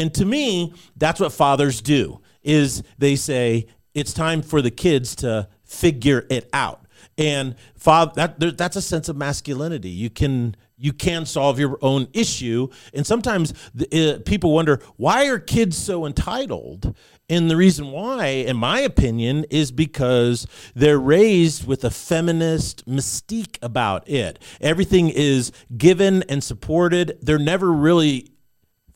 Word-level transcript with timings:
And 0.00 0.12
to 0.14 0.24
me, 0.24 0.72
that's 0.96 1.20
what 1.20 1.30
fathers 1.32 1.82
do 1.82 2.20
is 2.42 2.82
they 2.96 3.16
say 3.16 3.66
it's 3.94 4.14
time 4.14 4.40
for 4.40 4.62
the 4.62 4.70
kids 4.70 5.14
to 5.16 5.48
figure 5.62 6.26
it 6.30 6.48
out. 6.54 6.86
And 7.18 7.54
father 7.76 8.12
that 8.16 8.56
that's 8.56 8.76
a 8.76 8.82
sense 8.82 9.10
of 9.10 9.16
masculinity. 9.16 9.90
You 9.90 10.08
can 10.08 10.56
you 10.78 10.94
can 10.94 11.26
solve 11.26 11.58
your 11.58 11.78
own 11.82 12.08
issue. 12.14 12.68
And 12.94 13.06
sometimes 13.06 13.52
the, 13.74 14.14
uh, 14.14 14.18
people 14.24 14.52
wonder 14.54 14.80
why 14.96 15.26
are 15.28 15.38
kids 15.38 15.76
so 15.76 16.06
entitled? 16.06 16.96
And 17.28 17.50
the 17.50 17.56
reason 17.56 17.92
why, 17.92 18.26
in 18.26 18.56
my 18.56 18.80
opinion, 18.80 19.44
is 19.50 19.70
because 19.70 20.46
they're 20.74 20.98
raised 20.98 21.66
with 21.66 21.84
a 21.84 21.90
feminist 21.90 22.88
mystique 22.88 23.58
about 23.62 24.08
it. 24.08 24.38
Everything 24.60 25.10
is 25.10 25.52
given 25.76 26.24
and 26.28 26.42
supported. 26.42 27.18
They're 27.20 27.38
never 27.38 27.70
really 27.70 28.29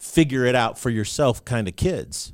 figure 0.05 0.45
it 0.45 0.55
out 0.55 0.79
for 0.79 0.91
yourself 0.91 1.45
kind 1.45 1.67
of 1.67 1.77
kids. 1.77 2.33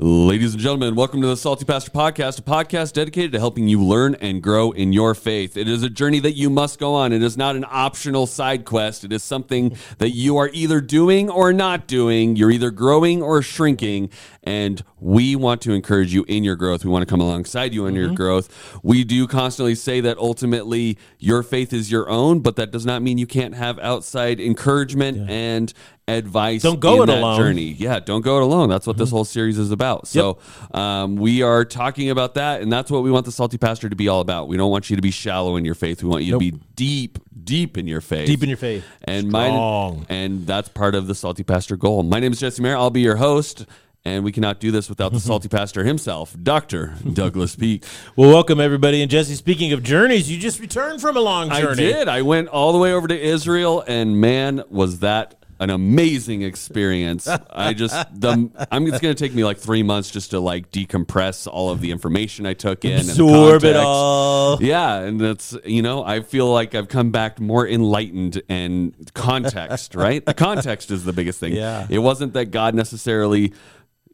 Ladies 0.00 0.52
and 0.54 0.62
gentlemen, 0.62 0.94
welcome 0.94 1.20
to 1.22 1.26
the 1.26 1.36
Salty 1.36 1.64
Pastor 1.64 1.90
Podcast, 1.90 2.38
a 2.38 2.42
podcast 2.42 2.92
dedicated 2.92 3.32
to 3.32 3.40
helping 3.40 3.66
you 3.66 3.82
learn 3.82 4.14
and 4.20 4.40
grow 4.40 4.70
in 4.70 4.92
your 4.92 5.12
faith. 5.12 5.56
It 5.56 5.68
is 5.68 5.82
a 5.82 5.90
journey 5.90 6.20
that 6.20 6.36
you 6.36 6.50
must 6.50 6.78
go 6.78 6.94
on. 6.94 7.12
It 7.12 7.20
is 7.20 7.36
not 7.36 7.56
an 7.56 7.64
optional 7.68 8.28
side 8.28 8.64
quest. 8.64 9.02
It 9.02 9.12
is 9.12 9.24
something 9.24 9.76
that 9.98 10.10
you 10.10 10.36
are 10.36 10.50
either 10.52 10.80
doing 10.80 11.28
or 11.28 11.52
not 11.52 11.88
doing. 11.88 12.36
You're 12.36 12.52
either 12.52 12.70
growing 12.70 13.22
or 13.22 13.42
shrinking. 13.42 14.10
And 14.48 14.82
we 14.98 15.36
want 15.36 15.60
to 15.62 15.72
encourage 15.72 16.14
you 16.14 16.24
in 16.26 16.42
your 16.42 16.56
growth. 16.56 16.82
We 16.82 16.90
want 16.90 17.02
to 17.02 17.06
come 17.06 17.20
alongside 17.20 17.74
you 17.74 17.84
in 17.84 17.92
mm-hmm. 17.92 18.02
your 18.02 18.14
growth. 18.14 18.80
We 18.82 19.04
do 19.04 19.26
constantly 19.26 19.74
say 19.74 20.00
that 20.00 20.16
ultimately 20.16 20.96
your 21.18 21.42
faith 21.42 21.74
is 21.74 21.92
your 21.92 22.08
own, 22.08 22.40
but 22.40 22.56
that 22.56 22.70
does 22.70 22.86
not 22.86 23.02
mean 23.02 23.18
you 23.18 23.26
can't 23.26 23.54
have 23.54 23.78
outside 23.80 24.40
encouragement 24.40 25.18
yeah. 25.18 25.26
and 25.28 25.74
advice. 26.08 26.62
Don't 26.62 26.80
go 26.80 27.02
it 27.02 27.10
alone. 27.10 27.38
Journey, 27.38 27.76
yeah, 27.78 28.00
don't 28.00 28.22
go 28.22 28.38
it 28.38 28.42
alone. 28.42 28.70
That's 28.70 28.86
what 28.86 28.94
mm-hmm. 28.94 29.02
this 29.02 29.10
whole 29.10 29.26
series 29.26 29.58
is 29.58 29.70
about. 29.70 30.08
So 30.08 30.38
yep. 30.62 30.76
um, 30.76 31.16
we 31.16 31.42
are 31.42 31.66
talking 31.66 32.08
about 32.08 32.32
that, 32.36 32.62
and 32.62 32.72
that's 32.72 32.90
what 32.90 33.02
we 33.02 33.10
want 33.10 33.26
the 33.26 33.32
Salty 33.32 33.58
Pastor 33.58 33.90
to 33.90 33.96
be 33.96 34.08
all 34.08 34.20
about. 34.20 34.48
We 34.48 34.56
don't 34.56 34.70
want 34.70 34.88
you 34.88 34.96
to 34.96 35.02
be 35.02 35.10
shallow 35.10 35.56
in 35.56 35.66
your 35.66 35.74
faith. 35.74 36.02
We 36.02 36.08
want 36.08 36.24
you 36.24 36.32
nope. 36.32 36.40
to 36.40 36.52
be 36.52 36.58
deep, 36.74 37.18
deep 37.44 37.76
in 37.76 37.86
your 37.86 38.00
faith, 38.00 38.26
deep 38.26 38.42
in 38.42 38.48
your 38.48 38.56
faith, 38.56 38.82
and 39.04 39.28
Strong. 39.28 40.06
and 40.08 40.46
that's 40.46 40.70
part 40.70 40.94
of 40.94 41.06
the 41.06 41.14
Salty 41.14 41.44
Pastor 41.44 41.76
goal. 41.76 42.02
My 42.02 42.18
name 42.18 42.32
is 42.32 42.40
Jesse 42.40 42.62
Maher. 42.62 42.76
I'll 42.76 42.88
be 42.88 43.02
your 43.02 43.16
host. 43.16 43.66
And 44.04 44.24
we 44.24 44.32
cannot 44.32 44.60
do 44.60 44.70
this 44.70 44.88
without 44.88 45.12
the 45.12 45.20
salty 45.28 45.48
pastor 45.48 45.84
himself, 45.84 46.36
Dr. 46.42 46.94
Douglas 47.12 47.56
Peake. 47.56 47.84
Well, 48.16 48.30
welcome 48.30 48.60
everybody. 48.60 49.02
And 49.02 49.10
Jesse, 49.10 49.34
speaking 49.34 49.72
of 49.72 49.82
journeys, 49.82 50.30
you 50.30 50.38
just 50.38 50.60
returned 50.60 51.00
from 51.00 51.16
a 51.16 51.20
long 51.20 51.50
journey. 51.50 51.88
I 51.88 51.92
did. 51.92 52.08
I 52.08 52.22
went 52.22 52.48
all 52.48 52.72
the 52.72 52.78
way 52.78 52.92
over 52.92 53.08
to 53.08 53.20
Israel, 53.20 53.84
and 53.86 54.20
man, 54.20 54.62
was 54.70 55.00
that 55.00 55.34
an 55.60 55.70
amazing 55.70 56.42
experience. 56.42 57.28
I 57.50 57.74
just 57.74 57.94
the 58.20 58.50
I'm 58.70 58.86
it's 58.86 59.00
going 59.00 59.14
to 59.14 59.24
take 59.24 59.34
me 59.34 59.44
like 59.44 59.58
three 59.58 59.82
months 59.82 60.10
just 60.10 60.30
to 60.30 60.40
like 60.40 60.70
decompress 60.70 61.46
all 61.46 61.70
of 61.70 61.80
the 61.80 61.90
information 61.90 62.46
I 62.46 62.54
took 62.54 62.84
in, 62.84 63.00
absorb 63.00 63.64
it 63.64 63.76
all. 63.76 64.62
Yeah, 64.62 64.98
and 65.00 65.20
that's 65.20 65.56
you 65.64 65.82
know 65.82 66.04
I 66.04 66.20
feel 66.20 66.50
like 66.52 66.74
I've 66.74 66.88
come 66.88 67.10
back 67.10 67.40
more 67.40 67.66
enlightened 67.66 68.42
and 68.48 68.94
context. 69.14 69.94
right, 69.94 70.24
the 70.24 70.34
context 70.34 70.90
is 70.90 71.04
the 71.04 71.12
biggest 71.12 71.40
thing. 71.40 71.54
Yeah, 71.54 71.86
it 71.90 71.98
wasn't 71.98 72.34
that 72.34 72.46
God 72.46 72.74
necessarily 72.74 73.52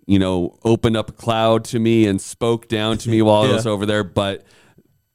you 0.06 0.18
know 0.18 0.58
opened 0.64 0.96
up 0.96 1.08
a 1.10 1.12
cloud 1.12 1.64
to 1.64 1.78
me 1.78 2.06
and 2.06 2.20
spoke 2.20 2.68
down 2.68 2.98
to 2.98 3.10
me 3.10 3.22
while 3.22 3.44
yeah. 3.46 3.52
I 3.52 3.54
was 3.54 3.66
over 3.66 3.86
there, 3.86 4.04
but 4.04 4.44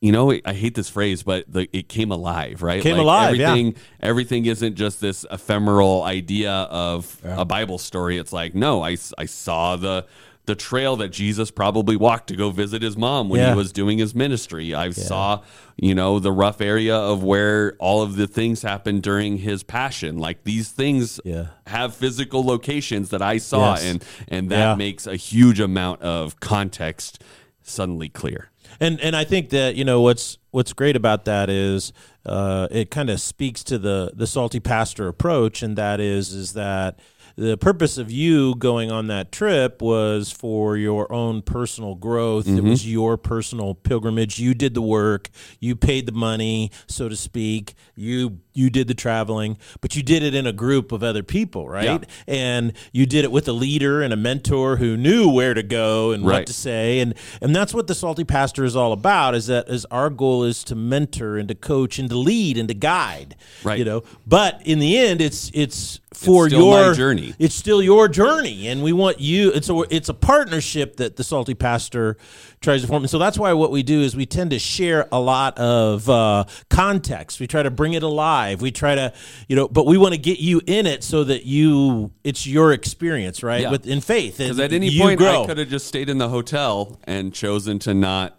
you 0.01 0.13
know, 0.13 0.31
I 0.31 0.53
hate 0.53 0.75
this 0.75 0.89
phrase, 0.89 1.23
but 1.23 1.51
the, 1.51 1.67
it 1.73 1.89
came 1.89 2.11
alive, 2.11 2.61
right? 2.61 2.81
Came 2.81 2.93
like 2.93 3.01
alive. 3.01 3.39
Everything, 3.39 3.73
yeah. 3.73 3.79
everything 3.99 4.45
isn't 4.45 4.75
just 4.75 5.01
this 5.01 5.25
ephemeral 5.29 6.03
idea 6.03 6.53
of 6.53 7.19
yeah. 7.23 7.41
a 7.41 7.43
Bible 7.43 7.77
story. 7.77 8.17
It's 8.17 8.31
like, 8.31 8.55
no, 8.55 8.81
I, 8.81 8.95
I 9.17 9.25
saw 9.25 9.75
the 9.75 10.05
the 10.49 10.55
trail 10.55 10.95
that 10.95 11.09
Jesus 11.09 11.51
probably 11.51 11.95
walked 11.95 12.25
to 12.29 12.35
go 12.35 12.49
visit 12.49 12.81
his 12.81 12.97
mom 12.97 13.29
when 13.29 13.39
yeah. 13.39 13.51
he 13.51 13.55
was 13.55 13.71
doing 13.71 13.99
his 13.99 14.15
ministry. 14.15 14.73
I 14.73 14.89
saw, 14.89 15.43
you 15.77 15.93
know, 15.93 16.17
the 16.17 16.31
rough 16.31 16.59
area 16.59 16.95
of 16.95 17.23
where 17.23 17.75
all 17.77 18.01
of 18.01 18.15
the 18.15 18.25
things 18.25 18.63
happened 18.63 19.03
during 19.03 19.37
his 19.37 19.61
passion. 19.61 20.17
Like 20.17 20.45
these 20.45 20.71
things 20.71 21.19
have 21.67 21.93
physical 21.93 22.43
locations 22.43 23.11
that 23.11 23.21
I 23.21 23.37
saw, 23.37 23.75
yes. 23.75 23.85
and 23.85 24.05
and 24.27 24.49
that 24.49 24.79
makes 24.79 25.05
a 25.05 25.15
huge 25.15 25.59
amount 25.59 26.01
of 26.01 26.39
context 26.39 27.23
suddenly 27.61 28.09
clear. 28.09 28.49
And 28.79 28.99
and 29.01 29.15
I 29.15 29.25
think 29.25 29.49
that 29.49 29.75
you 29.75 29.85
know 29.85 30.01
what's 30.01 30.39
what's 30.49 30.73
great 30.73 30.95
about 30.95 31.25
that 31.25 31.51
is 31.51 31.93
uh, 32.25 32.67
it 32.71 32.89
kind 32.89 33.11
of 33.11 33.21
speaks 33.21 33.63
to 33.65 33.77
the 33.77 34.13
the 34.15 34.25
salty 34.25 34.59
pastor 34.59 35.07
approach, 35.07 35.61
and 35.61 35.77
that 35.77 35.99
is 35.99 36.33
is 36.33 36.53
that 36.53 36.97
the 37.39 37.55
purpose 37.55 37.97
of 37.97 38.11
you 38.11 38.53
going 38.55 38.91
on 38.91 39.07
that 39.07 39.31
trip 39.31 39.81
was 39.81 40.29
for 40.29 40.75
your 40.75 41.09
own 41.11 41.41
personal 41.41 41.95
growth. 41.95 42.45
Mm-hmm. 42.45 42.57
It 42.57 42.63
was 42.69 42.91
your 42.91 43.15
personal 43.15 43.73
pilgrimage. 43.73 44.39
You 44.39 44.53
did 44.53 44.73
the 44.73 44.81
work. 44.81 45.29
You 45.61 45.77
paid 45.77 46.05
the 46.05 46.11
money, 46.11 46.69
so 46.87 47.07
to 47.07 47.15
speak. 47.15 47.75
You 47.95 48.39
you 48.53 48.69
did 48.69 48.89
the 48.89 48.93
traveling, 48.93 49.57
but 49.79 49.95
you 49.95 50.03
did 50.03 50.21
it 50.21 50.35
in 50.35 50.45
a 50.45 50.51
group 50.51 50.91
of 50.91 51.01
other 51.01 51.23
people, 51.23 51.69
right? 51.69 51.85
Yeah. 51.85 51.99
And 52.27 52.73
you 52.91 53.05
did 53.05 53.23
it 53.23 53.31
with 53.31 53.47
a 53.47 53.53
leader 53.53 54.01
and 54.01 54.11
a 54.11 54.17
mentor 54.17 54.75
who 54.75 54.97
knew 54.97 55.31
where 55.31 55.53
to 55.53 55.63
go 55.63 56.11
and 56.11 56.25
right. 56.25 56.39
what 56.39 56.47
to 56.47 56.53
say. 56.53 56.99
And 56.99 57.13
and 57.41 57.55
that's 57.55 57.73
what 57.73 57.87
the 57.87 57.95
salty 57.95 58.25
pastor 58.25 58.65
is 58.65 58.75
all 58.75 58.91
about. 58.91 59.33
Is 59.33 59.47
that 59.47 59.69
is 59.69 59.85
our 59.85 60.09
goal 60.09 60.43
is 60.43 60.65
to 60.65 60.75
mentor 60.75 61.37
and 61.37 61.47
to 61.47 61.55
coach 61.55 61.99
and 61.99 62.09
to 62.09 62.17
lead 62.17 62.57
and 62.57 62.67
to 62.67 62.73
guide. 62.73 63.37
Right. 63.63 63.79
You 63.79 63.85
know, 63.85 64.03
but 64.27 64.61
in 64.65 64.79
the 64.79 64.97
end, 64.97 65.21
it's 65.21 65.49
it's 65.53 66.01
for 66.13 66.47
it's 66.47 66.55
your 66.55 66.93
journey. 66.93 67.28
It's 67.37 67.55
still 67.55 67.81
your 67.81 68.07
journey, 68.07 68.67
and 68.67 68.81
we 68.83 68.93
want 68.93 69.19
you. 69.19 69.51
It's 69.51 69.69
a 69.69 69.81
it's 69.89 70.09
a 70.09 70.13
partnership 70.13 70.97
that 70.97 71.15
the 71.15 71.23
salty 71.23 71.53
pastor 71.53 72.17
tries 72.61 72.81
to 72.81 72.87
form. 72.87 73.03
And 73.03 73.09
so 73.09 73.17
that's 73.17 73.37
why 73.37 73.53
what 73.53 73.71
we 73.71 73.83
do 73.83 74.01
is 74.01 74.15
we 74.15 74.25
tend 74.25 74.51
to 74.51 74.59
share 74.59 75.07
a 75.11 75.19
lot 75.19 75.57
of 75.57 76.09
uh, 76.09 76.45
context. 76.69 77.39
We 77.39 77.47
try 77.47 77.63
to 77.63 77.71
bring 77.71 77.93
it 77.93 78.03
alive. 78.03 78.61
We 78.61 78.71
try 78.71 78.95
to, 78.95 79.13
you 79.47 79.55
know, 79.55 79.67
but 79.67 79.85
we 79.85 79.97
want 79.97 80.13
to 80.13 80.19
get 80.19 80.39
you 80.39 80.61
in 80.65 80.87
it 80.87 81.03
so 81.03 81.23
that 81.23 81.45
you 81.45 82.11
it's 82.23 82.47
your 82.47 82.73
experience, 82.73 83.43
right? 83.43 83.61
Yeah. 83.61 83.71
With 83.71 83.85
in 83.85 84.01
faith. 84.01 84.37
Because 84.37 84.59
at 84.59 84.73
any 84.73 84.97
point 84.97 85.19
grow. 85.19 85.43
I 85.43 85.45
could 85.45 85.57
have 85.57 85.69
just 85.69 85.87
stayed 85.87 86.09
in 86.09 86.17
the 86.17 86.29
hotel 86.29 86.99
and 87.03 87.33
chosen 87.33 87.79
to 87.79 87.93
not 87.93 88.37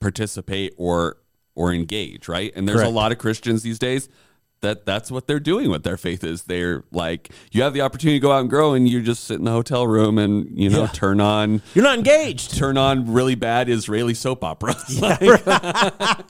participate 0.00 0.74
or 0.76 1.18
or 1.54 1.72
engage, 1.72 2.28
right? 2.28 2.52
And 2.56 2.66
there's 2.66 2.80
Correct. 2.80 2.90
a 2.90 2.94
lot 2.94 3.12
of 3.12 3.18
Christians 3.18 3.62
these 3.62 3.78
days 3.78 4.08
that 4.62 4.86
that's 4.86 5.10
what 5.10 5.26
they're 5.26 5.40
doing 5.40 5.70
with 5.70 5.82
their 5.82 5.96
faith 5.96 6.24
is 6.24 6.44
they're 6.44 6.84
like 6.92 7.30
you 7.50 7.62
have 7.62 7.74
the 7.74 7.80
opportunity 7.80 8.18
to 8.18 8.22
go 8.22 8.32
out 8.32 8.40
and 8.40 8.48
grow 8.50 8.72
and 8.74 8.88
you 8.88 9.02
just 9.02 9.24
sit 9.24 9.38
in 9.38 9.44
the 9.44 9.50
hotel 9.50 9.86
room 9.86 10.18
and 10.18 10.58
you 10.58 10.70
know 10.70 10.82
yeah. 10.82 10.86
turn 10.88 11.20
on 11.20 11.60
you're 11.74 11.84
not 11.84 11.98
engaged. 11.98 12.56
turn 12.56 12.78
on 12.78 13.12
really 13.12 13.34
bad 13.34 13.68
israeli 13.68 14.14
soap 14.14 14.44
operas 14.44 14.82
yeah, 15.02 15.18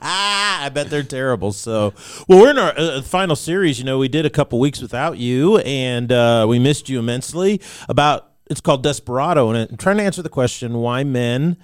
i 0.01 0.69
bet 0.73 0.89
they're 0.89 1.03
terrible. 1.03 1.51
So 1.51 1.93
well 2.27 2.39
we're 2.39 2.51
in 2.51 2.57
our 2.57 2.73
uh, 2.77 3.01
final 3.01 3.35
series. 3.35 3.79
You 3.79 3.85
know 3.85 3.97
we 3.97 4.07
did 4.07 4.25
a 4.25 4.29
couple 4.29 4.59
weeks 4.59 4.81
without 4.81 5.17
you 5.17 5.59
and 5.59 6.11
uh, 6.11 6.45
we 6.49 6.59
missed 6.59 6.89
you 6.89 6.99
immensely 6.99 7.61
about 7.87 8.31
it's 8.49 8.61
called 8.61 8.83
desperado. 8.83 9.49
And 9.49 9.69
I'm 9.71 9.77
trying 9.77 9.97
to 9.97 10.03
answer 10.03 10.21
the 10.21 10.29
question 10.29 10.77
why 10.79 11.03
men 11.03 11.57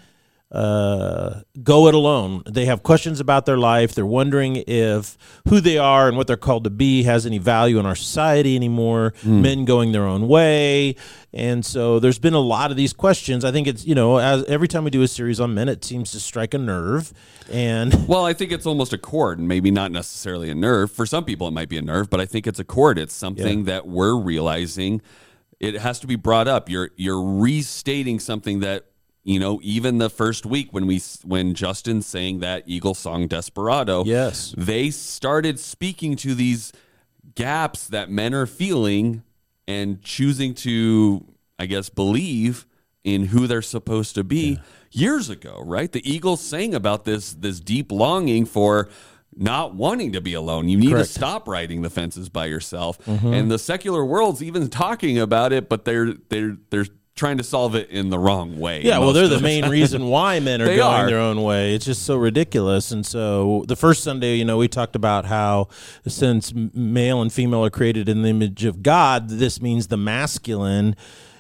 uh, 0.52 1.42
go 1.62 1.88
it 1.88 1.94
alone. 1.94 2.42
They 2.48 2.66
have 2.66 2.82
questions 2.82 3.20
about 3.20 3.46
their 3.46 3.58
life. 3.58 3.94
They're 3.94 4.06
wondering 4.06 4.64
if 4.68 5.16
who 5.48 5.60
they 5.62 5.78
are 5.78 6.08
and 6.08 6.18
what 6.18 6.26
they're 6.26 6.38
called 6.38 6.64
to 6.64 6.72
be 6.72 7.04
has 7.04 7.26
any 7.28 7.38
value 7.38 7.78
in 7.78 7.86
our 7.86 7.96
society 7.96 8.56
anymore. 8.56 9.14
Mm. 9.22 9.42
Men 9.42 9.66
going 9.66 9.92
their 9.92 10.06
own 10.06 10.28
way, 10.28 10.96
and 11.34 11.64
so 11.64 12.00
there's 12.00 12.18
been 12.18 12.34
a 12.34 12.40
lot 12.40 12.72
of 12.72 12.78
these 12.78 12.94
questions. 12.94 13.46
I 13.46 13.52
think 13.52 13.68
it's 13.68 13.86
you 13.86 13.94
know 13.94 14.18
as 14.18 14.44
every 14.46 14.68
time 14.68 14.84
we 14.84 14.90
do 14.90 15.04
a 15.04 15.08
series 15.08 15.40
on 15.40 15.54
men, 15.54 15.70
it 15.70 15.86
seems 15.86 16.12
to 16.12 16.20
strike 16.20 16.56
a 16.56 16.60
nerve. 16.60 17.14
And 17.52 17.94
well, 18.08 18.26
I 18.26 18.34
think 18.34 18.52
it's 18.52 18.66
almost 18.66 18.92
a 18.92 18.98
chord, 18.98 19.38
and 19.38 19.48
maybe 19.48 19.70
not 19.70 19.92
necessarily 19.92 20.50
a 20.50 20.56
nerve. 20.56 20.92
For 20.92 21.06
some 21.06 21.26
people, 21.26 21.48
it 21.48 21.52
might 21.52 21.70
be 21.70 21.78
a 21.78 21.84
nerve, 21.84 22.10
but 22.10 22.20
I 22.20 22.26
think 22.26 22.48
it's 22.48 22.60
a 22.60 22.66
chord. 22.66 22.98
It's 22.98 23.14
something 23.14 23.60
yeah. 23.60 23.74
that 23.74 23.88
we're 23.88 24.16
realizing 24.16 25.02
it 25.60 25.76
has 25.76 26.00
to 26.00 26.08
be 26.08 26.16
brought 26.16 26.48
up. 26.48 26.70
You're 26.70 26.90
you're 26.96 27.22
restating 27.22 28.20
something 28.20 28.62
that 28.62 28.86
you 29.24 29.40
know, 29.40 29.60
even 29.62 29.98
the 29.98 30.10
first 30.10 30.46
week 30.46 30.70
when 30.72 30.88
we 30.88 31.02
when 31.24 31.54
Justin 31.54 32.02
sang 32.02 32.40
that 32.40 32.64
Eagle 32.66 32.94
song 32.94 33.28
Desperado, 33.28 34.04
yes, 34.06 34.54
they 34.58 34.90
started 34.90 35.60
speaking 35.60 36.16
to 36.18 36.34
these 36.34 36.72
gaps 37.36 37.88
that 37.88 38.10
men 38.10 38.34
are 38.34 38.46
feeling 38.46 39.24
and 39.68 40.02
choosing 40.02 40.54
to, 40.54 41.26
I 41.58 41.66
guess, 41.66 41.90
believe 41.90 42.66
in 43.04 43.26
who 43.26 43.48
they're 43.48 43.62
supposed 43.62 44.16
to 44.16 44.24
be. 44.24 44.54
Yeah. 44.54 44.62
Years 44.92 45.30
ago, 45.30 45.62
right? 45.64 45.92
The 45.92 46.10
Eagles 46.10 46.42
sang 46.42 46.74
about 46.74 47.06
this 47.06 47.34
this 47.34 47.60
deep 47.60 47.92
longing 47.92 48.46
for 48.46 48.90
not 49.36 49.76
wanting 49.76 50.14
to 50.14 50.22
be 50.22 50.34
alone. 50.34 50.68
You 50.68 50.78
need 50.78 50.92
Correct. 50.92 51.08
to 51.08 51.14
stop 51.14 51.48
riding 51.48 51.82
the 51.84 51.90
fences 51.90 52.30
by 52.30 52.48
yourself. 52.48 52.98
Mm-hmm. 53.06 53.34
And 53.34 53.52
the 53.52 53.60
secular 53.60 54.04
world's 54.04 54.42
even 54.42 54.70
talking 54.70 55.20
about 55.20 55.54
it, 55.54 55.70
but 55.70 55.86
they're 55.86 56.14
they're 56.30 56.58
they're 56.72 56.88
trying 57.20 57.38
to 57.38 57.44
solve 57.44 57.76
it 57.76 57.90
in 57.90 58.10
the 58.10 58.18
wrong 58.18 58.60
way. 58.60 58.82
Yeah, 58.82 58.98
well, 58.98 59.14
they're 59.14 59.28
the 59.28 59.42
main 59.42 59.70
reason 59.70 60.06
why 60.08 60.40
men 60.40 60.62
are 60.62 60.66
going 60.66 60.80
are. 60.82 61.06
their 61.06 61.20
own 61.20 61.44
way. 61.44 61.76
It's 61.76 61.86
just 61.86 62.04
so 62.04 62.16
ridiculous. 62.16 62.92
And 62.92 63.06
so 63.06 63.66
the 63.68 63.76
first 63.76 64.04
Sunday, 64.04 64.36
you 64.36 64.46
know, 64.46 64.58
we 64.58 64.68
talked 64.68 64.96
about 64.96 65.26
how 65.26 65.68
since 66.08 66.54
male 66.54 67.22
and 67.22 67.32
female 67.32 67.64
are 67.66 67.70
created 67.70 68.08
in 68.10 68.22
the 68.22 68.30
image 68.30 68.64
of 68.64 68.82
God, 68.82 69.30
this 69.30 69.62
means 69.62 69.88
the 69.88 69.98
masculine 69.98 70.96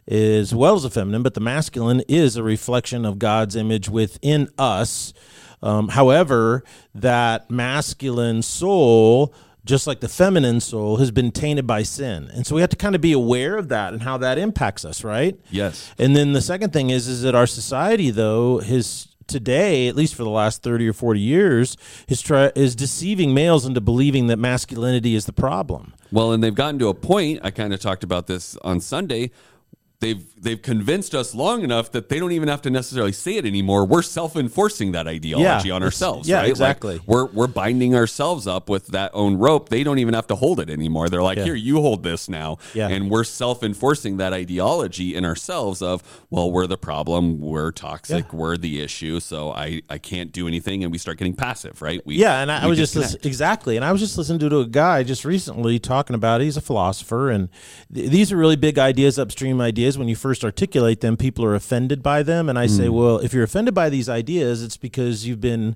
is 0.05 0.49
as 0.51 0.55
well 0.55 0.75
as 0.75 0.83
the 0.83 0.89
feminine, 0.89 1.23
but 1.23 1.35
the 1.35 1.39
masculine 1.39 2.01
is 2.07 2.35
a 2.35 2.43
reflection 2.43 3.05
of 3.05 3.19
God's 3.19 3.55
image 3.55 3.87
within 3.87 4.49
us. 4.57 5.13
Um, 5.61 5.89
however, 5.89 6.63
that 6.95 7.49
masculine 7.51 8.41
soul 8.41 9.33
just 9.65 9.85
like 9.87 9.99
the 9.99 10.07
feminine 10.09 10.59
soul 10.59 10.97
has 10.97 11.11
been 11.11 11.31
tainted 11.31 11.67
by 11.67 11.83
sin 11.83 12.29
and 12.33 12.47
so 12.47 12.55
we 12.55 12.61
have 12.61 12.69
to 12.69 12.75
kind 12.77 12.95
of 12.95 13.01
be 13.01 13.11
aware 13.11 13.57
of 13.57 13.69
that 13.69 13.93
and 13.93 14.01
how 14.03 14.17
that 14.17 14.37
impacts 14.37 14.83
us 14.85 15.03
right 15.03 15.39
Yes. 15.51 15.91
and 15.99 16.15
then 16.15 16.33
the 16.33 16.41
second 16.41 16.71
thing 16.73 16.89
is 16.89 17.07
is 17.07 17.21
that 17.23 17.35
our 17.35 17.47
society 17.47 18.09
though 18.09 18.59
has 18.59 19.07
today 19.27 19.87
at 19.87 19.95
least 19.95 20.15
for 20.15 20.23
the 20.23 20.29
last 20.29 20.63
30 20.63 20.87
or 20.89 20.93
40 20.93 21.19
years 21.19 21.77
is 22.07 22.19
try, 22.19 22.51
is 22.55 22.75
deceiving 22.75 23.31
males 23.33 23.63
into 23.65 23.79
believing 23.79 24.25
that 24.27 24.37
masculinity 24.37 25.13
is 25.13 25.25
the 25.25 25.33
problem 25.33 25.93
Well, 26.11 26.31
and 26.33 26.43
they've 26.43 26.55
gotten 26.55 26.79
to 26.79 26.87
a 26.87 26.95
point. 26.95 27.41
I 27.43 27.51
kind 27.51 27.71
of 27.71 27.79
talked 27.79 28.03
about 28.03 28.25
this 28.25 28.57
on 28.63 28.79
Sunday. 28.81 29.29
They've 30.01 30.23
they've 30.41 30.61
convinced 30.61 31.13
us 31.13 31.35
long 31.35 31.61
enough 31.61 31.91
that 31.91 32.07
they 32.07 32.19
don't 32.19 32.31
even 32.31 32.47
have 32.47 32.61
to 32.61 32.69
necessarily 32.69 33.11
say 33.11 33.35
it 33.35 33.45
anymore. 33.45 33.83
We're 33.83 34.01
self 34.01 34.37
enforcing 34.37 34.93
that 34.93 35.09
ideology 35.09 35.67
Yeah, 35.67 35.75
on 35.75 35.83
ourselves. 35.83 36.25
yeah, 36.29 36.37
right? 36.37 36.43
Like, 36.43 36.49
exactly. 36.51 37.01
we're 37.05 37.25
we're 37.25 37.47
binding 37.47 37.95
ourselves 37.95 38.47
up 38.47 38.69
with 38.69 38.87
that 38.87 39.11
own 39.13 39.35
rope. 39.37 39.67
They 39.67 39.83
don't 39.83 39.99
even 39.99 40.13
have 40.13 40.25
to 40.27 40.35
hold 40.35 40.61
it 40.61 40.69
anymore. 40.69 41.09
They're 41.09 41.21
like, 41.21 41.37
Yeah. 41.37 41.43
here, 41.43 41.55
you 41.55 41.81
hold 41.81 42.03
this 42.03 42.29
now. 42.29 42.59
Yeah. 42.73 42.87
And 42.87 43.09
we're 43.11 43.25
self 43.25 43.61
enforcing 43.61 44.15
that 44.17 44.31
ideology 44.31 45.15
in 45.15 45.25
ourselves 45.25 45.81
of, 45.81 46.01
well, 46.29 46.49
we're 46.49 46.65
the 46.67 46.77
problem, 46.77 47.41
we're 47.41 47.71
toxic, 47.73 48.27
Yeah. 48.31 48.37
we're 48.39 48.55
the 48.55 48.79
issue, 48.81 49.19
so 49.19 49.51
I 49.51 49.81
I 49.89 49.97
can't 49.97 50.31
do 50.31 50.47
anything, 50.47 50.81
and 50.81 50.93
we 50.93 50.97
start 50.97 51.17
getting 51.17 51.35
passive, 51.35 51.81
right? 51.81 51.99
We 52.05 52.15
Yeah, 52.15 52.41
and 52.41 52.49
I, 52.49 52.63
I 52.63 52.67
was 52.67 52.77
just 52.77 52.95
listen, 52.95 53.19
exactly, 53.25 53.75
and 53.75 53.83
I 53.83 53.91
was 53.91 53.99
just 53.99 54.17
listening 54.17 54.39
to 54.49 54.59
a 54.61 54.65
guy 54.65 55.03
just 55.03 55.25
recently 55.25 55.77
talking 55.77 56.15
about. 56.15 56.39
It. 56.39 56.45
He's 56.45 56.55
a 56.55 56.61
philosopher, 56.61 57.29
and 57.29 57.49
th- 57.93 58.09
these 58.09 58.31
are 58.31 58.37
really 58.37 58.55
big 58.55 58.79
ideas, 58.79 59.19
upstream 59.19 59.59
ideas. 59.59 59.88
When 59.97 60.07
you 60.07 60.15
first 60.15 60.43
articulate 60.43 61.01
them, 61.01 61.17
people 61.17 61.43
are 61.45 61.55
offended 61.55 62.01
by 62.03 62.23
them, 62.23 62.49
and 62.49 62.57
I 62.59 62.67
say, 62.67 62.87
Mm. 62.87 62.93
well, 62.93 63.17
if 63.19 63.33
you're 63.33 63.43
offended 63.43 63.73
by 63.73 63.89
these 63.89 64.07
ideas, 64.09 64.63
it's 64.63 64.77
because 64.77 65.25
you've 65.27 65.41
been, 65.41 65.75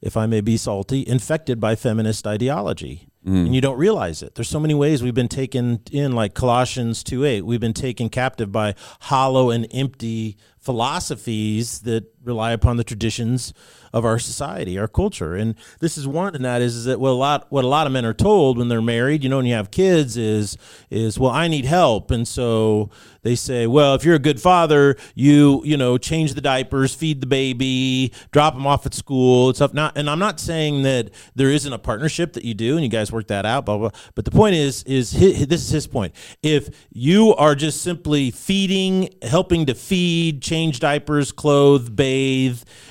if 0.00 0.16
I 0.16 0.26
may 0.26 0.40
be 0.40 0.56
salty, 0.56 1.06
infected 1.06 1.60
by 1.60 1.74
feminist 1.76 2.26
ideology. 2.26 3.08
Mm. 3.26 3.46
And 3.46 3.54
you 3.54 3.60
don't 3.62 3.78
realize 3.78 4.22
it. 4.22 4.34
There's 4.34 4.50
so 4.50 4.60
many 4.60 4.74
ways 4.74 5.02
we've 5.02 5.14
been 5.14 5.28
taken 5.28 5.80
in, 5.90 6.12
like 6.12 6.34
Colossians 6.34 7.02
2 7.02 7.24
8. 7.24 7.42
We've 7.46 7.58
been 7.60 7.72
taken 7.72 8.10
captive 8.10 8.52
by 8.52 8.74
hollow 9.00 9.50
and 9.50 9.66
empty 9.72 10.36
philosophies 10.60 11.80
that 11.80 12.04
rely 12.24 12.52
upon 12.52 12.76
the 12.76 12.84
traditions 12.84 13.52
of 13.94 14.04
our 14.04 14.18
society, 14.18 14.76
our 14.76 14.88
culture. 14.88 15.36
And 15.36 15.54
this 15.78 15.96
is 15.96 16.06
one, 16.06 16.34
and 16.34 16.44
that 16.44 16.60
is, 16.60 16.74
is 16.74 16.84
that 16.86 16.98
what 16.98 17.10
a 17.10 17.12
lot 17.12 17.46
what 17.50 17.64
a 17.64 17.68
lot 17.68 17.86
of 17.86 17.92
men 17.92 18.04
are 18.04 18.12
told 18.12 18.58
when 18.58 18.68
they're 18.68 18.82
married, 18.82 19.22
you 19.22 19.30
know, 19.30 19.36
when 19.36 19.46
you 19.46 19.54
have 19.54 19.70
kids, 19.70 20.16
is 20.16 20.58
is 20.90 21.16
well, 21.16 21.30
I 21.30 21.46
need 21.46 21.64
help, 21.64 22.10
and 22.10 22.26
so 22.26 22.90
they 23.22 23.36
say, 23.36 23.66
well, 23.68 23.94
if 23.94 24.04
you're 24.04 24.16
a 24.16 24.20
good 24.20 24.40
father, 24.40 24.96
you 25.14 25.62
you 25.64 25.76
know, 25.76 25.96
change 25.96 26.34
the 26.34 26.40
diapers, 26.40 26.92
feed 26.92 27.20
the 27.20 27.28
baby, 27.28 28.12
drop 28.32 28.54
them 28.54 28.66
off 28.66 28.84
at 28.84 28.94
school, 28.94 29.48
and 29.48 29.56
stuff. 29.56 29.72
Not, 29.72 29.96
and 29.96 30.10
I'm 30.10 30.18
not 30.18 30.40
saying 30.40 30.82
that 30.82 31.10
there 31.36 31.50
isn't 31.50 31.72
a 31.72 31.78
partnership 31.78 32.32
that 32.32 32.44
you 32.44 32.54
do, 32.54 32.74
and 32.74 32.82
you 32.82 32.90
guys 32.90 33.12
work 33.12 33.28
that 33.28 33.46
out, 33.46 33.64
blah 33.64 33.78
blah. 33.78 33.90
But 34.16 34.24
the 34.24 34.32
point 34.32 34.56
is, 34.56 34.82
is 34.84 35.12
hi 35.12 35.44
this 35.44 35.62
is 35.62 35.70
his 35.70 35.86
point. 35.86 36.14
If 36.42 36.68
you 36.90 37.32
are 37.36 37.54
just 37.54 37.82
simply 37.82 38.32
feeding, 38.32 39.14
helping 39.22 39.66
to 39.66 39.74
feed, 39.74 40.42
change 40.42 40.80
diapers, 40.80 41.30
clothe, 41.30 41.94
bathe, 41.94 42.13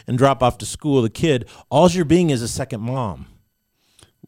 and 0.08 0.18
drop 0.18 0.42
off 0.44 0.58
to 0.60 0.66
school 0.66 1.02
the 1.02 1.10
kid, 1.10 1.48
all 1.70 1.90
you're 1.90 2.06
being 2.06 2.30
is 2.30 2.42
a 2.42 2.48
second 2.48 2.81
mom. 2.81 3.28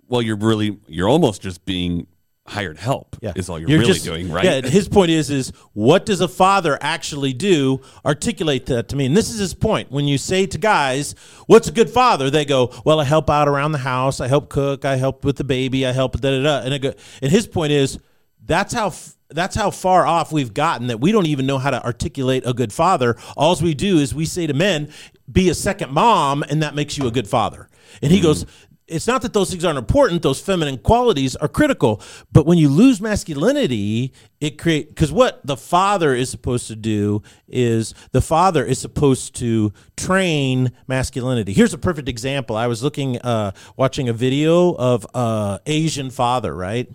well, 0.08 0.22
you're 0.22 0.36
really 0.38 0.78
you're 0.88 1.10
almost 1.10 1.42
just 1.42 1.66
being 1.66 2.08
hired 2.48 2.78
help. 2.78 3.16
Yeah. 3.22 3.34
is 3.36 3.50
all 3.50 3.60
you're, 3.60 3.68
really 3.68 3.86
just- 3.86 4.06
doing, 4.06 4.32
right? 4.32 4.46
Yeah, 4.46 4.62
his 4.62 4.88
point 4.88 5.10
is 5.10 5.32
is 5.32 5.52
what 5.74 6.06
does 6.06 6.22
a 6.22 6.28
father 6.28 6.78
actually 6.80 7.34
do? 7.34 7.82
Articulate 8.06 8.68
that 8.68 8.88
to 8.90 8.96
me. 8.96 9.08
And 9.08 9.18
this 9.18 9.32
is 9.32 9.40
his 9.40 9.56
point. 9.56 9.92
When 9.92 10.06
you 10.06 10.20
say 10.20 10.46
to 10.46 10.58
guys, 10.60 11.16
what's 11.48 11.68
a 11.70 11.72
good 11.72 11.90
father? 11.90 12.30
They 12.30 12.46
go, 12.46 12.72
Well, 12.86 13.00
I 13.00 13.04
help 13.04 13.32
out 13.32 13.48
around 13.48 13.72
the 13.72 13.80
house, 13.80 14.20
I 14.22 14.28
help 14.28 14.50
cook, 14.50 14.86
I 14.86 14.96
help 14.98 15.26
with 15.26 15.38
the 15.38 15.44
baby, 15.44 15.88
I 15.88 15.92
help 15.92 16.22
da 16.22 16.30
da 16.38 16.44
da. 16.44 16.62
And 16.64 16.74
I 16.74 16.78
go, 16.78 16.94
and 17.22 17.32
his 17.32 17.48
point 17.48 17.72
is 17.72 17.98
that's 18.46 18.74
how 18.76 18.88
f- 18.88 19.15
that's 19.30 19.56
how 19.56 19.72
far 19.72 20.06
off 20.06 20.32
we've 20.32 20.54
gotten 20.54 20.88
that 20.88 21.00
we 21.00 21.12
don't 21.12 21.26
even 21.26 21.46
know 21.46 21.58
how 21.58 21.72
to 21.72 21.84
articulate 21.84 22.44
a 22.46 22.54
good 22.54 22.72
father. 22.72 23.18
All 23.36 23.56
we 23.62 23.74
do 23.74 23.98
is 23.98 24.14
we 24.14 24.26
say 24.26 24.48
to 24.48 24.54
men, 24.54 24.92
be 25.32 25.50
a 25.50 25.56
second 25.56 25.92
mom, 25.92 26.44
and 26.44 26.62
that 26.62 26.76
makes 26.76 26.98
you 26.98 27.08
a 27.08 27.12
good 27.12 27.28
father. 27.28 27.70
And 28.02 28.12
he 28.12 28.22
goes, 28.22 28.46
it's 28.88 29.08
not 29.08 29.24
that 29.24 29.34
those 29.34 29.50
things 29.50 29.66
aren't 29.66 29.80
important; 29.80 30.22
those 30.22 30.40
feminine 30.40 30.78
qualities 30.78 31.36
are 31.36 31.48
critical. 31.48 32.02
But 32.32 32.46
when 32.46 32.60
you 32.60 32.70
lose 32.70 33.02
masculinity, 33.02 34.14
it 34.40 34.60
create 34.60 34.90
because 34.90 35.12
what 35.12 35.46
the 35.46 35.58
father 35.58 36.14
is 36.14 36.30
supposed 36.30 36.68
to 36.68 36.76
do 36.76 37.24
is 37.48 37.96
the 38.12 38.22
father 38.22 38.64
is 38.64 38.78
supposed 38.78 39.36
to 39.38 39.74
train 39.98 40.72
masculinity. 40.88 41.52
Here's 41.54 41.74
a 41.74 41.80
perfect 41.80 42.08
example. 42.08 42.56
I 42.56 42.68
was 42.68 42.84
looking, 42.84 43.18
uh, 43.20 43.54
watching 43.76 44.08
a 44.08 44.14
video 44.14 44.76
of 44.76 45.08
uh, 45.16 45.58
Asian 45.66 46.12
father, 46.12 46.54
right? 46.54 46.88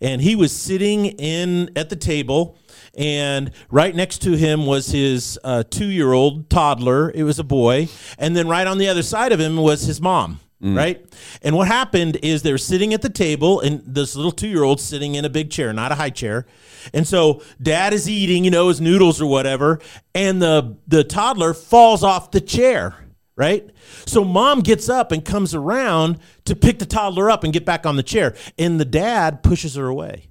And 0.00 0.20
he 0.20 0.34
was 0.34 0.52
sitting 0.52 1.06
in 1.06 1.70
at 1.76 1.90
the 1.90 1.96
table 1.96 2.58
and 2.96 3.50
right 3.70 3.94
next 3.94 4.22
to 4.22 4.32
him 4.32 4.64
was 4.64 4.88
his 4.88 5.38
uh, 5.44 5.62
two-year-old 5.68 6.48
toddler. 6.48 7.10
It 7.14 7.24
was 7.24 7.38
a 7.38 7.44
boy. 7.44 7.88
And 8.18 8.34
then 8.34 8.48
right 8.48 8.66
on 8.66 8.78
the 8.78 8.88
other 8.88 9.02
side 9.02 9.32
of 9.32 9.40
him 9.40 9.56
was 9.58 9.82
his 9.82 10.00
mom 10.00 10.40
right? 10.60 11.04
And 11.42 11.54
what 11.54 11.68
happened 11.68 12.18
is 12.22 12.42
they're 12.42 12.58
sitting 12.58 12.94
at 12.94 13.02
the 13.02 13.10
table 13.10 13.60
and 13.60 13.82
this 13.84 14.16
little 14.16 14.32
two-year-old 14.32 14.80
sitting 14.80 15.14
in 15.14 15.24
a 15.24 15.28
big 15.28 15.50
chair 15.50 15.72
not 15.72 15.92
a 15.92 15.94
high 15.94 16.10
chair. 16.10 16.46
And 16.94 17.06
so 17.06 17.42
dad 17.60 17.92
is 17.92 18.08
eating 18.08 18.44
you 18.44 18.50
know 18.50 18.68
his 18.68 18.80
noodles 18.80 19.20
or 19.20 19.26
whatever 19.26 19.80
and 20.14 20.40
the 20.40 20.76
the 20.86 21.04
toddler 21.04 21.52
falls 21.52 22.02
off 22.02 22.30
the 22.30 22.40
chair 22.40 22.94
right? 23.36 23.70
So 24.06 24.24
mom 24.24 24.60
gets 24.60 24.88
up 24.88 25.12
and 25.12 25.24
comes 25.24 25.54
around 25.54 26.18
to 26.46 26.56
pick 26.56 26.78
the 26.78 26.86
toddler 26.86 27.30
up 27.30 27.44
and 27.44 27.52
get 27.52 27.64
back 27.64 27.86
on 27.86 27.96
the 27.96 28.02
chair, 28.02 28.34
and 28.58 28.80
the 28.80 28.84
dad 28.84 29.42
pushes 29.42 29.74
her 29.74 29.86
away. 29.86 30.28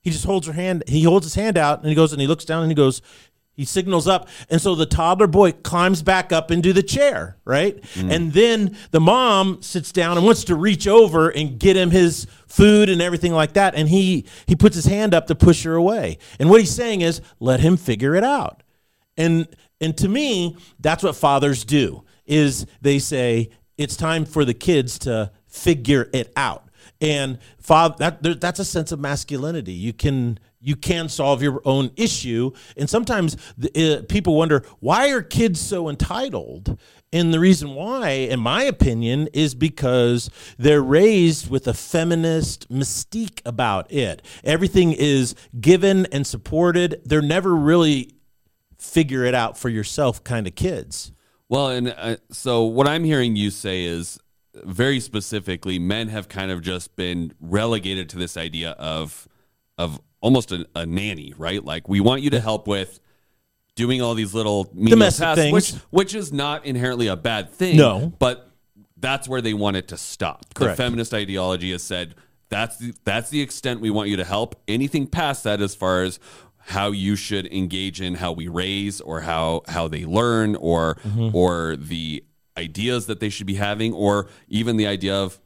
He 0.00 0.10
just 0.10 0.24
holds 0.24 0.46
her 0.46 0.52
hand. 0.52 0.84
He 0.86 1.02
holds 1.02 1.26
his 1.26 1.34
hand 1.34 1.58
out, 1.58 1.80
and 1.80 1.88
he 1.88 1.94
goes 1.94 2.12
and 2.12 2.20
he 2.20 2.26
looks 2.26 2.44
down 2.44 2.62
and 2.62 2.70
he 2.70 2.74
goes. 2.74 3.02
He 3.52 3.64
signals 3.64 4.06
up, 4.06 4.28
and 4.48 4.60
so 4.60 4.76
the 4.76 4.86
toddler 4.86 5.26
boy 5.26 5.50
climbs 5.50 6.00
back 6.00 6.30
up 6.30 6.52
into 6.52 6.72
the 6.72 6.82
chair, 6.82 7.38
right? 7.44 7.82
Mm. 7.94 8.14
And 8.14 8.32
then 8.32 8.76
the 8.92 9.00
mom 9.00 9.62
sits 9.62 9.90
down 9.90 10.16
and 10.16 10.24
wants 10.24 10.44
to 10.44 10.54
reach 10.54 10.86
over 10.86 11.28
and 11.28 11.58
get 11.58 11.76
him 11.76 11.90
his 11.90 12.28
food 12.46 12.88
and 12.88 13.02
everything 13.02 13.32
like 13.32 13.54
that, 13.54 13.74
and 13.74 13.88
he 13.88 14.26
he 14.46 14.54
puts 14.54 14.76
his 14.76 14.84
hand 14.84 15.12
up 15.12 15.26
to 15.26 15.34
push 15.34 15.64
her 15.64 15.74
away. 15.74 16.18
And 16.38 16.50
what 16.50 16.60
he's 16.60 16.72
saying 16.72 17.00
is, 17.00 17.20
let 17.40 17.58
him 17.58 17.76
figure 17.76 18.14
it 18.14 18.22
out. 18.22 18.62
And 19.16 19.48
and 19.80 19.96
to 19.98 20.08
me, 20.08 20.56
that's 20.78 21.02
what 21.02 21.16
fathers 21.16 21.64
do. 21.64 22.04
Is 22.28 22.66
they 22.80 22.98
say 22.98 23.50
it's 23.76 23.96
time 23.96 24.24
for 24.24 24.44
the 24.44 24.54
kids 24.54 24.98
to 25.00 25.32
figure 25.46 26.08
it 26.12 26.32
out. 26.36 26.64
And 27.00 27.38
father, 27.58 27.94
that 27.98 28.40
that's 28.40 28.58
a 28.58 28.64
sense 28.64 28.92
of 28.92 29.00
masculinity. 29.00 29.72
You 29.72 29.92
can 29.92 30.38
you 30.60 30.74
can 30.74 31.08
solve 31.08 31.42
your 31.42 31.62
own 31.64 31.90
issue. 31.96 32.50
And 32.76 32.90
sometimes 32.90 33.36
the, 33.56 33.98
uh, 33.98 34.02
people 34.08 34.34
wonder 34.34 34.64
why 34.80 35.10
are 35.10 35.22
kids 35.22 35.60
so 35.60 35.88
entitled. 35.88 36.78
And 37.12 37.32
the 37.32 37.40
reason 37.40 37.74
why, 37.74 38.10
in 38.10 38.40
my 38.40 38.64
opinion, 38.64 39.28
is 39.32 39.54
because 39.54 40.28
they're 40.58 40.82
raised 40.82 41.48
with 41.48 41.68
a 41.68 41.74
feminist 41.74 42.68
mystique 42.68 43.40
about 43.46 43.90
it. 43.92 44.20
Everything 44.42 44.92
is 44.92 45.34
given 45.58 46.06
and 46.06 46.26
supported. 46.26 47.00
They're 47.04 47.22
never 47.22 47.54
really 47.54 48.10
figure 48.76 49.24
it 49.24 49.34
out 49.34 49.56
for 49.56 49.68
yourself 49.68 50.22
kind 50.24 50.46
of 50.46 50.54
kids. 50.54 51.12
Well, 51.48 51.68
and 51.68 51.94
uh, 51.96 52.16
so 52.30 52.64
what 52.64 52.86
I'm 52.86 53.04
hearing 53.04 53.36
you 53.36 53.50
say 53.50 53.84
is 53.84 54.18
very 54.64 55.00
specifically, 55.00 55.78
men 55.78 56.08
have 56.08 56.28
kind 56.28 56.50
of 56.50 56.62
just 56.62 56.96
been 56.96 57.32
relegated 57.40 58.08
to 58.10 58.18
this 58.18 58.36
idea 58.36 58.70
of 58.72 59.28
of 59.76 60.00
almost 60.20 60.52
a, 60.52 60.66
a 60.74 60.84
nanny, 60.84 61.32
right? 61.38 61.64
Like 61.64 61.88
we 61.88 62.00
want 62.00 62.22
you 62.22 62.30
to 62.30 62.40
help 62.40 62.66
with 62.66 63.00
doing 63.76 64.02
all 64.02 64.14
these 64.14 64.34
little 64.34 64.68
menial 64.74 64.96
Domestic 64.96 65.24
tasks, 65.24 65.40
things. 65.40 65.52
which 65.52 65.72
which 65.90 66.14
is 66.14 66.32
not 66.32 66.64
inherently 66.66 67.06
a 67.06 67.16
bad 67.16 67.50
thing. 67.50 67.76
No. 67.76 68.12
but 68.18 68.50
that's 68.96 69.28
where 69.28 69.40
they 69.40 69.54
want 69.54 69.76
it 69.76 69.88
to 69.88 69.96
stop. 69.96 70.44
Correct. 70.54 70.76
The 70.76 70.82
feminist 70.82 71.14
ideology 71.14 71.70
has 71.70 71.82
said 71.82 72.16
that's 72.48 72.78
the, 72.78 72.94
that's 73.04 73.30
the 73.30 73.40
extent 73.40 73.80
we 73.80 73.90
want 73.90 74.08
you 74.08 74.16
to 74.16 74.24
help. 74.24 74.60
Anything 74.66 75.06
past 75.06 75.44
that, 75.44 75.60
as 75.60 75.74
far 75.74 76.02
as 76.02 76.18
how 76.58 76.90
you 76.90 77.16
should 77.16 77.46
engage 77.52 78.00
in 78.00 78.14
how 78.14 78.32
we 78.32 78.48
raise 78.48 79.00
or 79.00 79.20
how 79.22 79.62
how 79.68 79.88
they 79.88 80.04
learn 80.04 80.56
or 80.56 80.96
Mm-hmm. 81.06 81.34
or 81.36 81.76
the 81.76 82.24
ideas 82.56 83.06
that 83.06 83.20
they 83.20 83.28
should 83.28 83.46
be 83.46 83.54
having 83.54 83.92
or 83.92 84.26
even 84.48 84.76
the 84.76 84.86
idea 84.86 85.14
of 85.14 85.38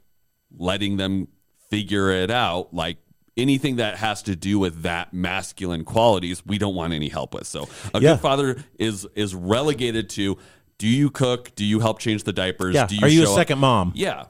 letting 0.56 0.96
them 0.96 1.28
figure 1.70 2.10
it 2.10 2.30
out 2.30 2.72
like 2.74 2.98
anything 3.36 3.76
that 3.76 3.96
has 3.96 4.22
to 4.22 4.36
do 4.36 4.58
with 4.58 4.82
that 4.82 5.12
masculine 5.14 5.84
qualities, 5.84 6.44
we 6.44 6.58
don't 6.58 6.74
want 6.74 6.92
any 6.92 7.08
help 7.08 7.32
with. 7.34 7.46
So 7.46 7.68
a 7.94 8.00
Yeah. 8.00 8.12
good 8.14 8.20
father 8.20 8.64
is 8.78 9.06
is 9.14 9.34
relegated 9.34 10.08
to 10.10 10.36
do 10.78 10.88
you 10.88 11.10
cook? 11.10 11.54
Do 11.54 11.64
you 11.64 11.78
help 11.80 11.98
change 12.00 12.24
the 12.24 12.32
diapers? 12.32 12.74
Yeah. 12.74 12.86
Do 12.86 12.96
Are 13.02 13.08
you 13.08 13.22
a 13.22 13.26
show 13.26 13.32
up? 13.32 13.36
second 13.38 13.58
mom? 13.60 13.92
Yeah. 13.94 14.24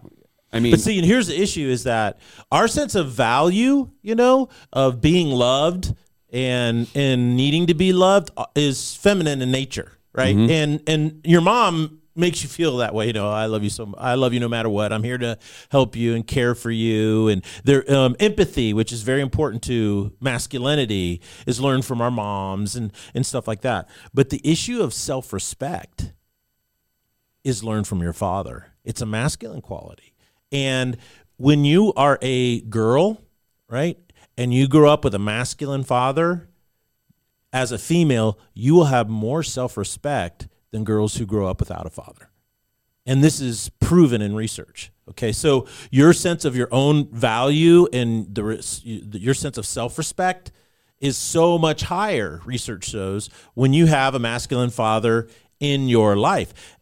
I 0.52 0.60
mean, 0.60 0.72
But 0.72 0.80
see, 0.80 0.98
and 0.98 1.06
here's 1.06 1.28
the 1.28 1.40
issue: 1.40 1.66
is 1.68 1.84
that 1.84 2.18
our 2.50 2.68
sense 2.68 2.94
of 2.94 3.10
value, 3.10 3.88
you 4.02 4.14
know, 4.14 4.50
of 4.72 5.00
being 5.00 5.28
loved 5.30 5.94
and 6.32 6.88
and 6.94 7.36
needing 7.36 7.66
to 7.66 7.74
be 7.74 7.92
loved, 7.92 8.30
uh, 8.36 8.46
is 8.54 8.96
feminine 8.96 9.42
in 9.42 9.50
nature, 9.50 9.92
right? 10.12 10.34
Mm-hmm. 10.34 10.50
And 10.50 10.82
and 10.88 11.20
your 11.24 11.42
mom 11.42 12.00
makes 12.14 12.42
you 12.42 12.48
feel 12.48 12.78
that 12.78 12.94
way. 12.94 13.06
You 13.06 13.12
know, 13.12 13.30
I 13.30 13.46
love 13.46 13.62
you 13.62 13.70
so. 13.70 13.94
I 13.96 14.14
love 14.14 14.32
you 14.32 14.40
no 14.40 14.48
matter 14.48 14.68
what. 14.68 14.92
I'm 14.92 15.02
here 15.02 15.18
to 15.18 15.38
help 15.70 15.96
you 15.96 16.14
and 16.14 16.26
care 16.26 16.54
for 16.54 16.70
you. 16.70 17.28
And 17.28 17.44
their 17.64 17.90
um, 17.92 18.16
empathy, 18.20 18.72
which 18.72 18.92
is 18.92 19.02
very 19.02 19.20
important 19.20 19.62
to 19.64 20.12
masculinity, 20.20 21.20
is 21.46 21.60
learned 21.60 21.84
from 21.84 22.00
our 22.00 22.10
moms 22.10 22.76
and 22.76 22.92
and 23.14 23.24
stuff 23.24 23.46
like 23.46 23.62
that. 23.62 23.88
But 24.12 24.30
the 24.30 24.40
issue 24.44 24.82
of 24.82 24.94
self 24.94 25.32
respect 25.32 26.12
is 27.44 27.64
learned 27.64 27.86
from 27.86 28.02
your 28.02 28.12
father. 28.12 28.68
It's 28.84 29.00
a 29.00 29.06
masculine 29.06 29.60
quality. 29.60 30.14
And 30.50 30.96
when 31.36 31.64
you 31.64 31.92
are 31.94 32.18
a 32.22 32.60
girl, 32.60 33.20
right, 33.68 33.98
and 34.42 34.52
you 34.52 34.66
grow 34.66 34.92
up 34.92 35.04
with 35.04 35.14
a 35.14 35.20
masculine 35.20 35.84
father, 35.84 36.48
as 37.52 37.70
a 37.70 37.78
female, 37.78 38.38
you 38.54 38.74
will 38.74 38.86
have 38.86 39.08
more 39.08 39.42
self 39.44 39.76
respect 39.76 40.48
than 40.72 40.82
girls 40.82 41.16
who 41.16 41.26
grow 41.26 41.46
up 41.46 41.60
without 41.60 41.86
a 41.86 41.90
father. 41.90 42.28
And 43.06 43.22
this 43.22 43.40
is 43.40 43.70
proven 43.80 44.20
in 44.20 44.34
research. 44.34 44.90
Okay, 45.10 45.30
so 45.30 45.66
your 45.90 46.12
sense 46.12 46.44
of 46.44 46.56
your 46.56 46.68
own 46.72 47.08
value 47.12 47.86
and 47.92 48.34
the 48.34 49.18
your 49.20 49.34
sense 49.34 49.58
of 49.58 49.66
self 49.66 49.96
respect 49.96 50.50
is 50.98 51.16
so 51.16 51.56
much 51.56 51.82
higher, 51.82 52.40
research 52.44 52.84
shows, 52.84 53.28
when 53.54 53.72
you 53.72 53.86
have 53.86 54.14
a 54.14 54.18
masculine 54.18 54.70
father 54.70 55.28
in 55.60 55.88
your 55.88 56.16
life 56.16 56.78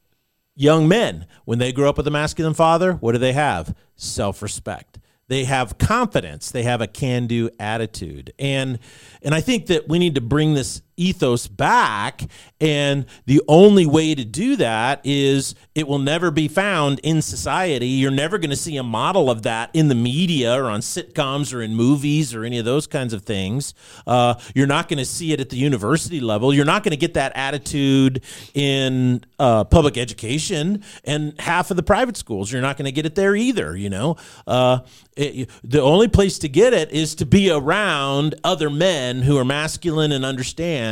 young 0.57 0.87
men 0.89 1.27
when 1.45 1.59
they 1.59 1.73
grow 1.73 1.89
up 1.89 1.97
with 1.97 2.07
a 2.07 2.11
masculine 2.11 2.53
father 2.53 2.95
what 2.95 3.13
do 3.13 3.19
they 3.19 3.33
have 3.33 3.75
self-respect 3.97 4.99
they 5.31 5.45
have 5.45 5.79
confidence 5.79 6.51
they 6.51 6.65
have 6.65 6.81
a 6.83 6.87
can-do 6.87 7.49
attitude. 7.59 8.35
And 8.39 8.79
and 9.23 9.35
i 9.35 9.41
think 9.41 9.67
that 9.67 9.89
we 9.89 9.99
need 9.99 10.17
to 10.17 10.21
bring 10.21 10.55
this 10.55 10.83
ethos 11.01 11.49
back 11.49 12.23
and 12.61 13.07
the 13.25 13.41
only 13.49 13.87
way 13.87 14.15
to 14.15 14.25
do 14.25 14.57
that 14.57 15.01
is 15.03 15.55
it 15.75 15.89
will 15.89 15.99
never 15.99 16.31
be 16.31 16.47
found 16.47 16.99
in 17.03 17.23
society. 17.23 17.87
You're 17.87 18.11
never 18.11 18.37
going 18.37 18.51
to 18.51 18.57
see 18.57 18.77
a 18.77 18.83
model 18.83 19.31
of 19.31 19.43
that 19.45 19.71
in 19.73 19.89
the 19.89 19.95
media 19.95 20.55
or 20.55 20.67
on 20.67 20.81
sitcoms 20.81 21.55
or 21.55 21.63
in 21.63 21.75
movies 21.75 22.35
or 22.35 22.45
any 22.45 22.59
of 22.59 22.67
those 22.67 22.87
kinds 22.87 23.15
of 23.15 23.23
things. 23.23 23.73
Uh, 24.07 24.35
you're 24.55 24.67
not 24.67 24.89
going 24.89 24.99
to 24.99 25.07
see 25.07 25.33
it 25.33 25.41
at 25.41 25.49
the 25.49 25.57
university 25.57 26.21
level. 26.21 26.53
You're 26.53 26.67
not 26.67 26.83
going 26.83 26.93
to 26.93 26.99
get 26.99 27.15
that 27.15 27.33
attitude 27.35 28.23
in 28.53 29.25
uh, 29.39 29.65
public 29.65 29.97
education 29.97 30.85
and 31.05 31.41
half 31.41 31.71
of 31.71 31.77
the 31.79 31.83
private 31.83 32.17
schools. 32.19 32.53
You're 32.53 32.63
not 32.63 32.77
going 32.77 32.87
to 32.87 32.93
get 32.93 33.07
it 33.07 33.15
there 33.15 33.35
either 33.35 33.71
you 33.81 33.91
know? 33.91 34.17
Uh, 34.47 34.81
it, 35.17 35.51
the 35.65 35.81
only 35.81 36.09
place 36.09 36.39
to 36.39 36.49
get 36.49 36.73
it 36.73 36.91
is 36.93 37.15
to 37.17 37.27
be 37.27 37.51
around 37.51 38.35
other 38.45 38.71
men 38.71 39.23
who 39.23 39.37
are 39.37 39.45
masculine 39.45 40.13
and 40.13 40.25
understand 40.25 40.90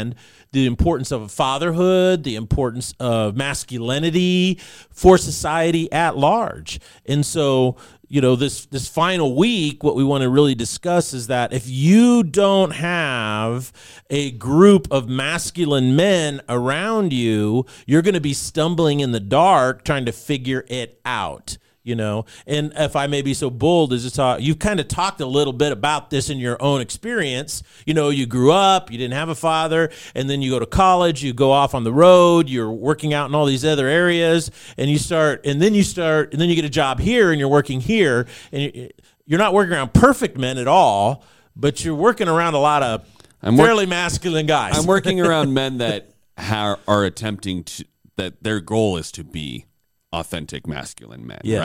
the 0.53 0.67
importance 0.67 1.13
of 1.13 1.31
fatherhood, 1.31 2.25
the 2.25 2.37
importance 2.37 2.95
of 2.99 3.37
masculinity 3.37 4.59
for 4.91 5.19
society 5.19 5.91
at 5.93 6.17
large. 6.17 6.81
And 7.07 7.25
so, 7.25 7.77
you 8.09 8.21
know, 8.21 8.37
this 8.37 8.67
this 8.67 8.89
final 8.89 9.37
week 9.37 9.85
what 9.85 9.95
we 9.95 10.05
want 10.05 10.23
to 10.23 10.31
really 10.31 10.55
discuss 10.55 11.13
is 11.13 11.27
that 11.27 11.53
if 11.53 11.69
you 11.69 12.23
don't 12.23 12.71
have 12.71 13.73
a 14.09 14.31
group 14.33 14.89
of 14.91 15.09
masculine 15.09 15.95
men 15.95 16.41
around 16.49 17.13
you, 17.13 17.67
you're 17.87 18.03
going 18.03 18.15
to 18.15 18.21
be 18.21 18.35
stumbling 18.35 19.01
in 19.01 19.13
the 19.13 19.21
dark 19.21 19.85
trying 19.85 20.07
to 20.07 20.13
figure 20.13 20.65
it 20.69 21.01
out 21.05 21.59
you 21.89 21.97
know? 21.97 22.27
And 22.47 22.73
if 22.77 22.95
i 22.95 23.07
may 23.07 23.23
be 23.23 23.35
so 23.35 23.49
bold 23.51 23.93
as 23.93 24.05
to 24.05 24.11
talk 24.11 24.41
you've 24.41 24.59
kind 24.59 24.79
of 24.79 24.87
talked 24.87 25.21
a 25.21 25.27
little 25.27 25.53
bit 25.53 25.73
about 25.73 26.11
this 26.11 26.29
in 26.31 26.39
your 26.39 26.61
own 26.63 26.81
experience. 26.81 27.63
You 27.87 27.95
know 27.95 28.11
you 28.11 28.27
grew 28.27 28.53
up 28.53 28.93
you 28.93 28.99
didn't 28.99 29.15
have 29.15 29.29
a 29.31 29.35
father 29.35 29.91
and 30.15 30.29
then 30.29 30.43
you 30.43 30.51
go 30.51 30.59
to 30.59 30.67
college 30.67 31.25
you 31.25 31.33
go 31.33 31.51
off 31.51 31.75
on 31.75 31.85
the 31.85 31.93
road 31.93 32.49
you're 32.49 32.71
working 32.71 33.15
out 33.15 33.29
in 33.29 33.35
all 33.35 33.47
these 33.47 33.65
other 33.65 33.89
areas 33.89 34.51
and 34.77 34.91
you 34.91 34.99
start 34.99 35.45
and 35.47 35.61
then 35.63 35.75
you 35.75 35.83
start 35.83 36.33
and 36.33 36.41
then 36.41 36.49
you 36.49 36.55
get 36.55 36.65
a 36.67 36.69
job 36.71 37.01
here 37.01 37.31
and 37.31 37.41
you're 37.41 37.49
working 37.49 37.81
here 37.81 38.27
and 38.53 38.63
you- 38.63 38.91
you're 39.27 39.39
not 39.39 39.53
working 39.55 39.73
around 39.75 39.93
perfect 39.93 40.37
men 40.39 40.59
at 40.59 40.69
all 40.69 41.25
but 41.57 41.85
you're 41.85 41.95
working 41.95 42.29
around 42.29 42.55
a 42.55 42.59
lot 42.59 42.83
of 42.83 43.05
I'm 43.43 43.57
work- 43.57 43.67
fairly 43.67 43.87
masculine 43.87 44.47
guys. 44.47 44.77
I'm 44.79 44.87
working 44.87 45.21
around 45.21 45.55
men 45.63 45.79
that 45.79 46.11
ha- 46.39 46.79
are 46.89 47.05
attempting 47.05 47.65
to 47.65 47.85
that 48.17 48.43
their 48.43 48.59
goal 48.61 48.97
is 48.97 49.13
to 49.13 49.23
be 49.23 49.65
authentic 50.11 50.67
masculine 50.67 51.27
men 51.27 51.39
Yes. 51.45 51.61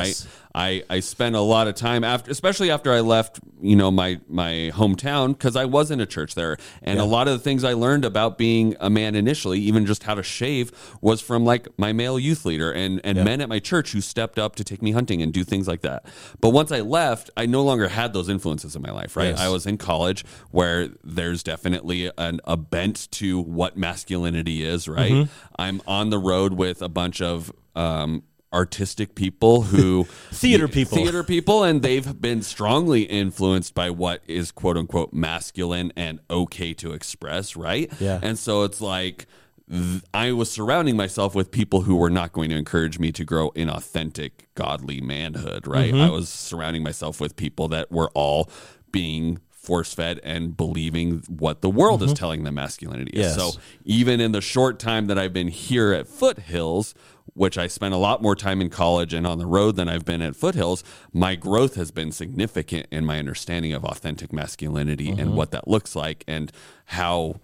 right 0.53 0.83
i 0.89 0.95
i 0.95 0.99
spent 0.99 1.33
a 1.33 1.39
lot 1.39 1.69
of 1.69 1.75
time 1.75 2.03
after 2.03 2.29
especially 2.29 2.69
after 2.69 2.91
i 2.91 2.99
left 2.99 3.39
you 3.61 3.73
know 3.73 3.89
my 3.89 4.19
my 4.27 4.69
hometown 4.73 5.29
because 5.29 5.55
i 5.55 5.63
was 5.63 5.91
in 5.91 6.01
a 6.01 6.05
church 6.05 6.35
there 6.35 6.57
and 6.81 6.99
a 6.99 7.05
lot 7.05 7.29
of 7.29 7.33
the 7.33 7.39
things 7.39 7.63
i 7.63 7.71
learned 7.71 8.03
about 8.03 8.37
being 8.37 8.75
a 8.81 8.89
man 8.89 9.15
initially 9.15 9.61
even 9.61 9.85
just 9.85 10.03
how 10.03 10.13
to 10.13 10.21
shave 10.21 10.73
was 10.99 11.21
from 11.21 11.45
like 11.45 11.69
my 11.77 11.93
male 11.93 12.19
youth 12.19 12.43
leader 12.43 12.69
and 12.69 12.99
and 13.05 13.23
men 13.23 13.39
at 13.39 13.47
my 13.47 13.59
church 13.59 13.93
who 13.93 14.01
stepped 14.01 14.37
up 14.37 14.57
to 14.57 14.63
take 14.65 14.81
me 14.81 14.91
hunting 14.91 15.21
and 15.21 15.31
do 15.31 15.45
things 15.45 15.65
like 15.65 15.79
that 15.79 16.05
but 16.41 16.49
once 16.49 16.69
i 16.69 16.81
left 16.81 17.29
i 17.37 17.45
no 17.45 17.63
longer 17.63 17.87
had 17.87 18.11
those 18.11 18.27
influences 18.27 18.75
in 18.75 18.81
my 18.81 18.91
life 18.91 19.15
right 19.15 19.29
Yes. 19.29 19.39
i 19.39 19.47
was 19.47 19.65
in 19.65 19.77
college 19.77 20.25
where 20.51 20.89
there's 21.01 21.43
definitely 21.43 22.11
an, 22.17 22.41
a 22.43 22.57
bent 22.57 23.09
to 23.11 23.39
what 23.39 23.77
masculinity 23.77 24.63
is, 24.63 24.87
right? 24.87 25.11
Mm-hmm. 25.11 25.31
I'm 25.61 25.81
on 25.87 26.09
the 26.09 26.17
road 26.17 26.53
with 26.53 26.81
a 26.81 26.89
bunch 26.89 27.21
of 27.21 27.51
um, 27.75 28.23
artistic 28.53 29.15
people 29.15 29.63
who 29.63 30.03
Theater 30.31 30.67
people. 30.67 30.97
theater 30.97 31.23
people, 31.23 31.63
and 31.63 31.81
they've 31.81 32.21
been 32.21 32.41
strongly 32.41 33.03
influenced 33.03 33.73
by 33.73 33.89
what 33.89 34.21
is 34.27 34.51
quote 34.51 34.77
unquote 34.77 35.13
masculine 35.13 35.91
and 35.95 36.19
okay 36.29 36.73
to 36.75 36.93
express, 36.93 37.55
right? 37.55 37.91
Yeah. 37.99 38.19
And 38.21 38.37
so 38.37 38.63
it's 38.63 38.79
like 38.81 39.25
th- 39.69 40.03
I 40.13 40.31
was 40.31 40.51
surrounding 40.51 40.95
myself 40.95 41.35
with 41.35 41.51
people 41.51 41.81
who 41.81 41.95
were 41.95 42.09
not 42.09 42.31
going 42.33 42.49
to 42.49 42.55
encourage 42.55 42.99
me 42.99 43.11
to 43.13 43.25
grow 43.25 43.49
in 43.49 43.69
authentic, 43.69 44.47
godly 44.55 45.01
manhood, 45.01 45.67
right? 45.67 45.93
Mm-hmm. 45.93 46.01
I 46.01 46.09
was 46.09 46.29
surrounding 46.29 46.83
myself 46.83 47.19
with 47.19 47.35
people 47.35 47.67
that 47.69 47.91
were 47.91 48.09
all 48.13 48.49
being 48.91 49.39
force 49.49 49.93
fed 49.93 50.19
and 50.23 50.57
believing 50.57 51.23
what 51.29 51.61
the 51.61 51.69
world 51.69 52.03
is 52.03 52.11
telling 52.13 52.43
them 52.43 52.55
masculinity 52.55 53.11
is. 53.17 53.31
Mm-hmm. 53.31 53.39
Yes. 53.39 53.53
So 53.55 53.61
even 53.85 54.19
in 54.19 54.33
the 54.33 54.41
short 54.41 54.77
time 54.77 55.07
that 55.07 55.17
I've 55.17 55.31
been 55.31 55.47
here 55.47 55.93
at 55.93 56.05
Foothills, 56.05 56.93
which 57.33 57.57
I 57.57 57.67
spent 57.67 57.93
a 57.93 57.97
lot 57.97 58.21
more 58.21 58.35
time 58.35 58.61
in 58.61 58.69
college 58.69 59.13
and 59.13 59.25
on 59.25 59.37
the 59.39 59.45
road 59.45 59.75
than 59.75 59.89
I've 59.89 60.05
been 60.05 60.21
at 60.21 60.35
Foothills, 60.35 60.83
my 61.11 61.35
growth 61.35 61.75
has 61.75 61.91
been 61.91 62.11
significant 62.11 62.87
in 62.91 63.05
my 63.05 63.19
understanding 63.19 63.73
of 63.73 63.83
authentic 63.83 64.31
masculinity 64.31 65.07
Mm-hmm. 65.09 65.19
and 65.19 65.33
what 65.33 65.51
that 65.51 65.67
looks 65.67 65.95
like 65.95 66.23
and 66.27 66.51
how 66.85 67.39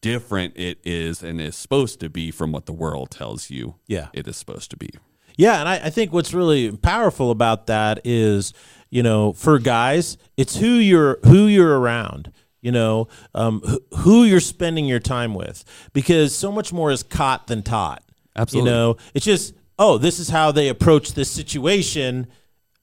different 0.00 0.54
it 0.56 0.78
is 0.84 1.22
and 1.22 1.40
is 1.40 1.56
supposed 1.56 1.98
to 2.00 2.08
be 2.10 2.30
from 2.30 2.52
what 2.52 2.66
the 2.66 2.72
world 2.72 3.10
tells 3.10 3.50
you 3.50 3.76
Yeah. 3.86 4.08
it 4.12 4.28
is 4.28 4.36
supposed 4.36 4.70
to 4.70 4.76
be. 4.76 4.90
Yeah, 5.36 5.58
and 5.60 5.68
I, 5.68 5.86
I 5.86 5.90
think 5.90 6.12
what's 6.12 6.32
really 6.32 6.76
powerful 6.76 7.30
about 7.32 7.66
that 7.66 8.00
is, 8.04 8.52
you 8.90 9.02
know, 9.02 9.32
for 9.32 9.58
guys, 9.58 10.16
it's 10.36 10.56
who 10.56 10.68
you're 10.74 11.18
who 11.24 11.46
you're 11.46 11.78
around. 11.80 12.30
You 12.60 12.70
know, 12.72 13.08
um, 13.34 13.60
who 13.98 14.24
you're 14.24 14.40
spending 14.40 14.86
your 14.86 15.00
time 15.00 15.34
with, 15.34 15.64
because 15.92 16.34
so 16.34 16.50
much 16.52 16.72
more 16.72 16.90
is 16.90 17.02
caught 17.02 17.46
than 17.48 17.62
taught. 17.62 18.02
Absolutely. 18.36 18.70
You 18.70 18.76
know, 18.76 18.96
it's 19.14 19.24
just, 19.24 19.54
oh, 19.78 19.98
this 19.98 20.18
is 20.18 20.28
how 20.28 20.52
they 20.52 20.68
approach 20.68 21.14
this 21.14 21.30
situation. 21.30 22.26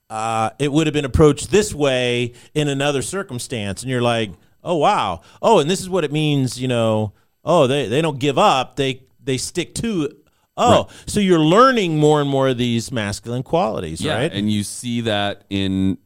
Uh, 0.09 0.49
it 0.59 0.71
would 0.71 0.87
have 0.87 0.93
been 0.93 1.05
approached 1.05 1.51
this 1.51 1.73
way 1.73 2.33
in 2.53 2.67
another 2.67 3.01
circumstance, 3.01 3.81
and 3.81 3.89
you're 3.89 4.01
like, 4.01 4.31
oh 4.63 4.75
wow, 4.75 5.21
oh, 5.41 5.59
and 5.59 5.69
this 5.69 5.79
is 5.79 5.89
what 5.89 6.03
it 6.03 6.11
means. 6.11 6.59
You 6.61 6.67
know, 6.67 7.13
oh, 7.45 7.67
they 7.67 7.87
they 7.87 8.01
don't 8.01 8.19
give 8.19 8.37
up. 8.37 8.75
They 8.75 9.03
they 9.23 9.37
stick 9.37 9.73
to. 9.75 10.15
Oh, 10.57 10.89
so 11.07 11.19
you're 11.21 11.39
learning 11.39 11.97
more 11.97 12.19
and 12.19 12.29
more 12.29 12.49
of 12.49 12.57
these 12.57 12.91
masculine 12.91 13.41
qualities, 13.41 14.01
Yeah, 14.01 14.15
right? 14.17 14.31
and 14.31 14.51
you 14.51 14.63
see 14.63 15.01
that 15.01 15.45
in. 15.49 15.97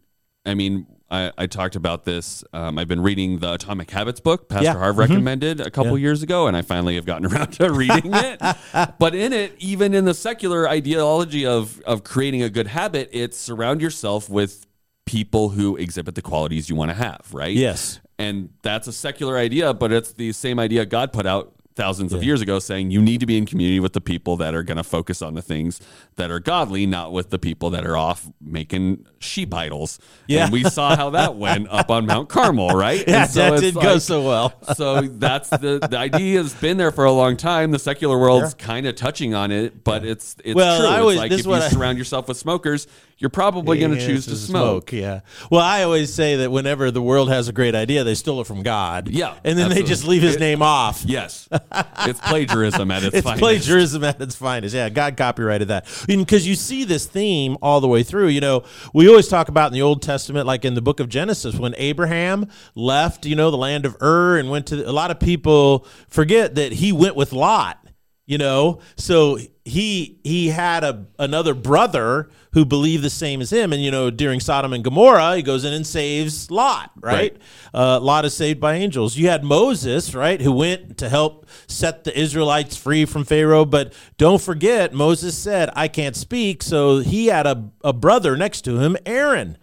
I 0.46 0.54
mean, 0.54 0.86
I, 1.10 1.32
I 1.38 1.46
talked 1.48 1.76
about 1.76 2.04
this. 2.04 2.44
Um, 2.52 2.80
I've 2.80 2.88
been 2.88 3.02
reading 3.02 3.40
the 3.40 3.54
Atomic 3.54 3.92
Habits 3.92 4.20
book 4.20 4.50
Pastor 4.50 4.64
Yeah. 4.66 4.72
Mm-hmm. 4.74 4.82
Harv 4.82 4.98
recommended 4.98 5.62
a 5.62 5.70
couple 5.70 5.98
years 5.98 6.24
ago, 6.24 6.48
and 6.48 6.58
I 6.58 6.62
finally 6.64 6.96
have 6.96 7.06
gotten 7.06 7.26
around 7.32 7.52
to 7.54 7.72
reading 7.72 8.12
it. 8.14 8.42
but 9.00 9.14
in 9.14 9.32
it, 9.32 9.54
even 9.60 9.94
in 9.94 10.06
the 10.06 10.14
secular 10.14 10.68
ideology 10.68 11.46
of 11.46 11.80
of 11.82 12.04
creating 12.04 12.42
a 12.42 12.50
good 12.50 12.68
habit, 12.68 13.10
it's 13.12 13.38
surround 13.38 13.82
yourself 13.82 14.30
with 14.30 14.66
people 15.06 15.50
who 15.50 15.76
exhibit 15.78 16.16
the 16.16 16.22
qualities 16.22 16.70
you 16.70 16.76
want 16.76 16.90
to 16.90 16.96
have, 16.96 17.28
right? 17.32 17.56
Yes. 17.56 18.00
and 18.18 18.50
that's 18.64 18.88
a 18.88 18.94
secular 18.94 19.38
idea, 19.38 19.74
but 19.74 19.92
it's 19.92 20.14
the 20.14 20.32
same 20.32 20.58
idea 20.58 20.86
God 20.86 21.14
put 21.14 21.26
out 21.28 21.54
thousands 21.76 22.14
of 22.14 22.24
years 22.24 22.42
ago 22.42 22.58
saying 22.60 22.90
you 22.90 23.02
need 23.02 23.20
to 23.20 23.26
be 23.26 23.38
in 23.38 23.46
community 23.46 23.80
with 23.82 23.94
the 23.94 24.00
people 24.02 24.38
that 24.38 24.56
are 24.56 24.64
going 24.64 24.78
to 24.78 24.84
focus 24.84 25.22
on 25.22 25.34
the 25.34 25.42
things 25.42 25.82
that 26.16 26.32
are 26.32 26.40
godly, 26.40 26.86
not 26.86 27.12
with 27.12 27.30
the 27.32 27.38
people 27.40 27.70
that 27.72 27.86
are 27.86 27.98
off 27.98 28.30
making 28.42 29.06
sheep 29.20 29.54
idols. 29.54 30.00
Yeah. 30.28 30.44
And 30.46 30.54
we 30.54 30.64
saw 30.64 30.96
how 30.96 31.10
that 31.12 31.36
went 31.38 31.68
up 31.70 31.90
on 31.92 32.06
Mount 32.06 32.30
Carmel, 32.30 32.70
right? 32.70 33.04
Yeah, 33.06 33.24
And 33.26 33.30
that 33.34 33.54
it's 33.54 33.62
didn't 33.62 33.82
go 33.82 33.98
so 33.98 34.22
well. 34.24 34.54
so 34.76 35.02
that's 35.02 35.50
the 35.50 35.86
the 35.90 35.98
idea 35.98 36.42
has 36.42 36.54
been 36.54 36.78
there 36.78 36.92
for 36.92 37.04
a 37.06 37.12
long 37.12 37.36
time. 37.36 37.72
The 37.72 37.80
secular 37.80 38.18
world's 38.18 38.54
kind 38.54 38.86
of 38.88 38.96
touching 38.96 39.34
on 39.34 39.52
it, 39.52 39.84
but 39.84 40.06
it's 40.06 40.36
it's 40.46 40.56
Well, 40.56 40.80
true. 40.80 40.88
I 40.88 41.12
it's 41.12 41.18
like 41.18 41.32
if 41.32 41.46
you 41.46 41.54
I- 41.54 41.68
surround 41.68 41.98
yourself 41.98 42.28
with 42.30 42.38
smokers, 42.38 42.88
you're 43.18 43.30
probably 43.30 43.80
going 43.80 43.92
to 43.92 43.98
Yeah, 44.00 44.08
choose 44.08 44.26
to 44.28 44.36
smoke. 44.36 44.92
Yeah. 44.92 45.22
Well, 45.50 45.62
I 45.62 45.84
always 45.84 46.14
say 46.14 46.38
that 46.38 46.52
whenever 46.52 46.92
the 46.92 47.02
world 47.02 47.30
has 47.30 47.48
a 47.48 47.54
great 47.54 47.74
idea, 47.74 48.04
they 48.04 48.14
stole 48.16 48.42
it 48.42 48.48
from 48.48 48.62
God. 48.62 49.08
Yeah, 49.08 49.36
And 49.46 49.58
then 49.58 49.70
they 49.70 49.84
just 49.84 50.06
leave 50.06 50.22
his 50.22 50.38
name 50.38 50.62
off. 50.62 51.04
Yes, 51.06 51.48
it's 52.00 52.20
plagiarism 52.20 52.92
at 52.92 53.04
its, 53.04 53.16
It's 53.16 53.24
finest. 53.24 53.42
plagiarism 53.42 54.04
at 54.04 54.22
its 54.22 54.36
finest. 54.36 54.76
Yeah, 54.76 54.90
God 54.90 55.18
copyrighted 55.18 55.68
that. 55.70 55.86
Because 56.08 56.48
you 56.48 56.56
see 56.56 56.84
this 56.84 57.06
theme 57.06 57.58
all 57.62 57.82
the 57.82 57.88
way 57.88 58.04
through. 58.04 58.28
You 58.28 58.42
know, 58.42 58.64
we 58.94 59.08
always 59.08 59.28
talk 59.28 59.48
about 59.50 59.68
in 59.68 59.74
the 59.74 59.82
Old 59.82 60.02
Testament, 60.02 60.46
like 60.48 60.66
in 60.66 60.74
the 60.74 60.82
book 60.82 61.00
of 61.00 61.10
Genesis, 61.10 61.56
when 61.56 61.74
Abraham 61.78 62.48
left, 62.76 63.26
you 63.26 63.36
know, 63.36 63.52
the 63.52 63.58
land 63.58 63.86
of 63.86 63.96
Ur 64.02 64.38
and 64.38 64.50
went 64.50 64.68
to, 64.68 64.90
a 64.90 64.92
lot 64.92 65.12
of 65.12 65.20
people 65.20 65.86
forget 66.08 66.56
that 66.56 66.74
he 66.74 66.92
went 66.92 67.16
with 67.16 67.34
Lot. 67.34 67.80
You 68.28 68.40
know, 68.40 68.80
so 68.98 69.38
he 69.66 70.20
he 70.24 70.50
had 70.50 70.84
a 70.84 71.08
another 71.18 71.56
brother 71.56 72.30
who 72.54 72.64
believed 72.64 73.04
the 73.04 73.10
same 73.10 73.42
as 73.42 73.52
him, 73.52 73.74
and 73.74 73.84
you 73.84 73.90
know, 73.90 74.12
during 74.12 74.40
Sodom 74.40 74.74
and 74.74 74.84
Gomorrah, 74.84 75.36
he 75.36 75.42
goes 75.42 75.66
in 75.66 75.74
and 75.74 75.86
saves 75.86 76.52
Lot. 76.52 76.92
Right, 77.02 77.36
Uh, 77.74 78.00
Lot 78.00 78.26
is 78.26 78.36
saved 78.36 78.60
by 78.60 78.76
angels. 78.76 79.18
You 79.18 79.28
had 79.28 79.44
Moses, 79.44 80.14
right, 80.14 80.40
who 80.40 80.52
went 80.52 81.00
to 81.00 81.10
help 81.10 81.48
set 81.68 82.04
the 82.04 82.18
Israelites 82.18 82.78
free 82.78 83.06
from 83.06 83.26
Pharaoh. 83.26 83.66
But 83.66 83.92
don't 84.18 84.42
forget, 84.42 84.94
Moses 84.94 85.36
said, 85.36 85.72
"I 85.76 85.88
can't 85.88 86.16
speak," 86.16 86.62
so 86.62 87.00
he 87.00 87.26
had 87.28 87.48
a 87.48 87.70
a 87.84 87.92
brother 87.92 88.38
next 88.38 88.62
to 88.62 88.80
him, 88.80 88.96
Aaron. 89.06 89.58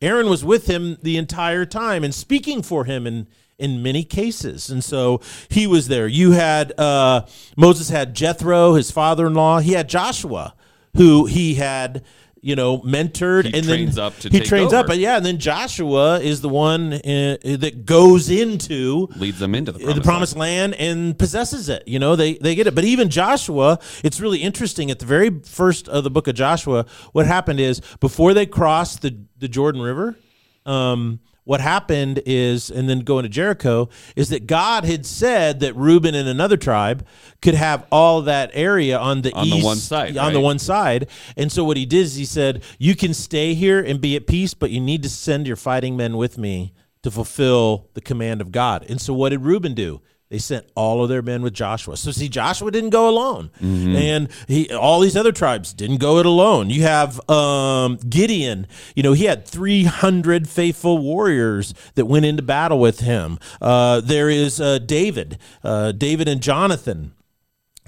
Aaron 0.00 0.30
was 0.30 0.44
with 0.44 0.66
him 0.66 0.96
the 1.02 1.18
entire 1.18 1.66
time 1.66 2.04
and 2.04 2.14
speaking 2.14 2.62
for 2.62 2.84
him 2.84 3.06
in 3.06 3.26
in 3.60 3.82
many 3.82 4.02
cases, 4.04 4.70
and 4.70 4.82
so 4.82 5.20
he 5.48 5.66
was 5.66 5.88
there. 5.88 6.06
You 6.08 6.32
had 6.32 6.78
uh, 6.78 7.26
Moses 7.56 7.88
had 7.90 8.14
Jethro, 8.14 8.74
his 8.74 8.90
father-in-law. 8.90 9.60
He 9.60 9.72
had 9.72 9.88
Joshua, 9.88 10.54
who 10.96 11.26
he 11.26 11.54
had 11.54 12.02
you 12.42 12.56
know 12.56 12.78
mentored, 12.78 13.44
He 13.44 13.54
and 13.54 13.66
trains 13.66 13.96
then 13.96 14.04
up 14.06 14.16
to 14.20 14.30
he 14.30 14.40
trains 14.40 14.72
up. 14.72 14.80
over. 14.84 14.88
But 14.88 14.98
yeah, 14.98 15.18
and 15.18 15.26
then 15.26 15.38
Joshua 15.38 16.20
is 16.20 16.40
the 16.40 16.48
one 16.48 16.94
uh, 16.94 17.36
that 17.44 17.82
goes 17.84 18.30
into 18.30 19.08
leads 19.16 19.38
them 19.38 19.54
into 19.54 19.72
the 19.72 19.78
the 19.78 19.84
promised, 19.84 20.04
promised 20.04 20.36
land 20.36 20.74
and 20.76 21.18
possesses 21.18 21.68
it. 21.68 21.86
You 21.86 21.98
know, 21.98 22.16
they 22.16 22.34
they 22.34 22.54
get 22.54 22.66
it. 22.66 22.74
But 22.74 22.84
even 22.84 23.10
Joshua, 23.10 23.78
it's 24.02 24.20
really 24.20 24.38
interesting. 24.38 24.90
At 24.90 25.00
the 25.00 25.06
very 25.06 25.30
first 25.44 25.86
of 25.88 26.02
the 26.02 26.10
book 26.10 26.28
of 26.28 26.34
Joshua, 26.34 26.86
what 27.12 27.26
happened 27.26 27.60
is 27.60 27.82
before 28.00 28.32
they 28.32 28.46
crossed 28.46 29.02
the 29.02 29.18
the 29.38 29.48
Jordan 29.48 29.82
River, 29.82 30.16
um, 30.64 31.20
what 31.44 31.60
happened 31.60 32.22
is, 32.26 32.70
and 32.70 32.88
then 32.88 33.00
going 33.00 33.22
to 33.22 33.28
Jericho, 33.28 33.88
is 34.14 34.28
that 34.28 34.46
God 34.46 34.84
had 34.84 35.04
said 35.06 35.60
that 35.60 35.74
Reuben 35.74 36.14
and 36.14 36.28
another 36.28 36.56
tribe 36.56 37.06
could 37.42 37.54
have 37.54 37.86
all 37.90 38.22
that 38.22 38.50
area 38.52 38.98
on 38.98 39.22
the 39.22 39.32
On 39.32 39.48
the 39.48 39.56
east, 39.56 39.64
one 39.64 39.76
side, 39.76 40.16
on 40.16 40.32
the 40.32 40.40
one 40.40 40.58
side. 40.58 41.08
And 41.36 41.50
so 41.50 41.64
what 41.64 41.76
he 41.76 41.86
did 41.86 42.02
is 42.02 42.16
he 42.16 42.24
said, 42.24 42.62
"You 42.78 42.94
can 42.94 43.14
stay 43.14 43.54
here 43.54 43.80
and 43.80 44.00
be 44.00 44.16
at 44.16 44.26
peace, 44.26 44.54
but 44.54 44.70
you 44.70 44.80
need 44.80 45.02
to 45.02 45.08
send 45.08 45.46
your 45.46 45.56
fighting 45.56 45.96
men 45.96 46.16
with 46.16 46.38
me 46.38 46.72
to 47.02 47.10
fulfill 47.10 47.88
the 47.94 48.00
command 48.00 48.40
of 48.40 48.52
God." 48.52 48.84
And 48.88 49.00
so 49.00 49.14
what 49.14 49.30
did 49.30 49.40
Reuben 49.40 49.74
do? 49.74 50.02
They 50.30 50.38
sent 50.38 50.64
all 50.76 51.02
of 51.02 51.08
their 51.08 51.22
men 51.22 51.42
with 51.42 51.54
Joshua. 51.54 51.96
So 51.96 52.12
see, 52.12 52.28
Joshua 52.28 52.70
didn't 52.70 52.90
go 52.90 53.08
alone, 53.08 53.50
and 53.60 54.28
he, 54.46 54.72
all 54.72 55.00
these 55.00 55.16
other 55.16 55.32
tribes 55.32 55.72
didn't 55.72 55.96
go 55.96 56.18
it 56.18 56.26
alone. 56.26 56.70
You 56.70 56.82
have 56.82 57.28
um, 57.28 57.96
Gideon. 58.08 58.68
You 58.94 59.02
know, 59.02 59.12
he 59.12 59.24
had 59.24 59.44
three 59.44 59.84
hundred 59.84 60.48
faithful 60.48 60.98
warriors 60.98 61.74
that 61.96 62.06
went 62.06 62.26
into 62.26 62.44
battle 62.44 62.78
with 62.78 63.00
him. 63.00 63.40
Uh, 63.60 64.00
there 64.02 64.30
is 64.30 64.60
uh, 64.60 64.78
David, 64.78 65.36
uh, 65.64 65.90
David 65.92 66.28
and 66.28 66.40
Jonathan. 66.40 67.12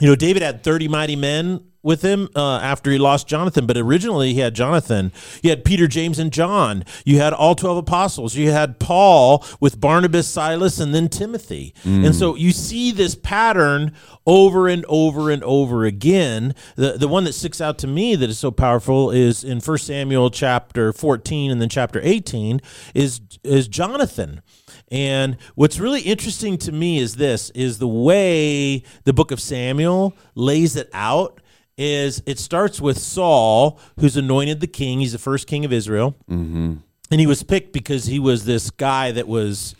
You 0.00 0.08
know, 0.08 0.16
David 0.16 0.42
had 0.42 0.64
30 0.64 0.88
mighty 0.88 1.14
men 1.14 1.64
with 1.82 2.02
him 2.02 2.28
uh, 2.36 2.58
after 2.58 2.90
he 2.90 2.98
lost 2.98 3.26
Jonathan, 3.26 3.66
but 3.66 3.76
originally 3.76 4.34
he 4.34 4.40
had 4.40 4.54
Jonathan. 4.54 5.12
You 5.42 5.50
had 5.50 5.64
Peter, 5.64 5.86
James, 5.88 6.18
and 6.18 6.32
John. 6.32 6.84
You 7.04 7.18
had 7.18 7.32
all 7.32 7.54
12 7.54 7.78
apostles. 7.78 8.36
You 8.36 8.50
had 8.50 8.78
Paul 8.78 9.44
with 9.60 9.80
Barnabas, 9.80 10.28
Silas, 10.28 10.78
and 10.78 10.94
then 10.94 11.08
Timothy. 11.08 11.74
And 12.06 12.14
so 12.14 12.34
you 12.36 12.52
see 12.52 12.92
this 12.92 13.14
pattern 13.14 13.92
over 14.26 14.68
and 14.68 14.84
over 14.88 15.30
and 15.30 15.42
over 15.42 15.84
again. 15.84 16.54
The, 16.76 16.92
the 16.92 17.08
one 17.08 17.24
that 17.24 17.32
sticks 17.32 17.60
out 17.60 17.78
to 17.78 17.86
me 17.86 18.14
that 18.14 18.30
is 18.30 18.38
so 18.38 18.50
powerful 18.50 19.10
is 19.10 19.42
in 19.42 19.60
1 19.60 19.78
Samuel 19.78 20.30
chapter 20.30 20.92
14 20.92 21.50
and 21.50 21.60
then 21.60 21.68
chapter 21.68 22.00
18 22.02 22.60
is, 22.94 23.20
is 23.42 23.66
Jonathan. 23.66 24.42
And 24.90 25.38
what's 25.54 25.80
really 25.80 26.02
interesting 26.02 26.58
to 26.58 26.72
me 26.72 26.98
is 26.98 27.16
this 27.16 27.50
is 27.50 27.78
the 27.78 27.88
way 27.88 28.82
the 29.04 29.12
book 29.12 29.30
of 29.30 29.40
Samuel 29.40 30.14
lays 30.34 30.76
it 30.76 30.90
out 30.92 31.40
is 31.78 32.22
it 32.26 32.38
starts 32.38 32.80
with 32.80 32.98
Saul 32.98 33.80
who's 33.98 34.16
anointed 34.16 34.60
the 34.60 34.66
king 34.66 35.00
he's 35.00 35.12
the 35.12 35.18
first 35.18 35.46
king 35.46 35.64
of 35.64 35.72
Israel 35.72 36.16
mm-hmm. 36.30 36.74
and 37.10 37.20
he 37.20 37.26
was 37.26 37.42
picked 37.42 37.72
because 37.72 38.06
he 38.06 38.18
was 38.18 38.44
this 38.44 38.70
guy 38.70 39.10
that 39.12 39.26
was 39.26 39.74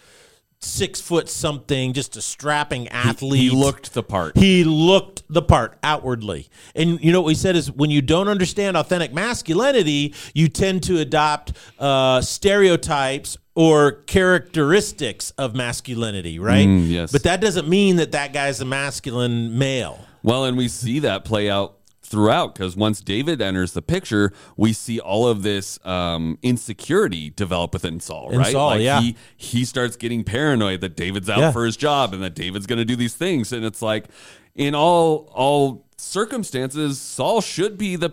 six 0.65 1.01
foot 1.01 1.29
something 1.29 1.93
just 1.93 2.17
a 2.17 2.23
strapping 2.23 2.89
athlete 2.89 3.41
He 3.41 3.51
looked 3.51 3.95
the 3.95 4.03
part. 4.03 4.37
he 4.37 4.65
looked 4.65 5.23
the 5.29 5.43
part 5.43 5.77
outwardly. 5.83 6.49
And 6.75 7.03
you 7.03 7.13
know 7.13 7.21
what 7.21 7.27
we 7.27 7.35
said 7.35 7.57
is 7.57 7.71
when 7.71 7.91
you 7.91 8.01
don't 8.01 8.29
understand 8.29 8.77
authentic 8.77 9.13
masculinity, 9.13 10.15
you 10.35 10.49
tend 10.49 10.85
to 10.85 10.99
adopt 10.99 11.53
uh, 11.79 12.21
stereotypes 12.21 13.39
or 13.55 13.93
characteristics 13.93 15.31
of 15.33 15.55
masculinity, 15.55 16.39
right? 16.39 16.67
Mm, 16.67 16.89
yes. 16.89 17.13
But 17.13 17.25
that 17.25 17.41
doesn't 17.41 17.69
mean 17.69 17.97
that 17.97 18.13
that 18.13 18.33
guy's 18.33 18.61
a 18.61 18.65
masculine 18.65 19.59
male. 19.59 20.07
Well, 20.23 20.45
and 20.45 20.57
we 20.57 20.69
see 20.69 21.01
that 21.01 21.25
play 21.25 21.51
out 21.51 21.77
throughout 22.13 22.55
because 22.55 22.77
once 22.77 23.01
David 23.01 23.41
enters 23.41 23.73
the 23.73 23.81
picture, 23.83 24.33
we 24.57 24.75
see 24.75 25.01
all 25.01 25.27
of 25.27 25.43
this 25.43 25.85
um, 25.85 26.39
insecurity 26.43 27.31
develop 27.31 27.73
within 27.73 27.99
Saul. 27.99 28.31
In 28.31 28.39
right? 28.39 28.53
Saul, 28.53 28.69
like 28.69 28.83
yeah. 28.83 29.01
he 29.01 29.17
he 29.37 29.65
starts 29.65 29.97
getting 29.97 30.23
paranoid 30.23 30.83
that 30.83 30.95
David's 30.95 31.29
out 31.31 31.39
Yeah. 31.39 31.51
for 31.53 31.65
his 31.65 31.77
job 31.77 32.13
and 32.13 32.23
that 32.23 32.35
David's 32.35 32.67
going 32.67 32.79
to 32.79 32.85
do 32.85 32.95
these 32.95 33.15
things, 33.15 33.51
and 33.51 33.65
it's 33.65 33.81
like 33.83 34.05
in 34.55 34.75
all 34.75 35.33
all 35.35 35.87
circumstances, 35.97 37.01
Saul 37.01 37.41
should 37.41 37.79
be 37.79 37.97
the 37.97 38.11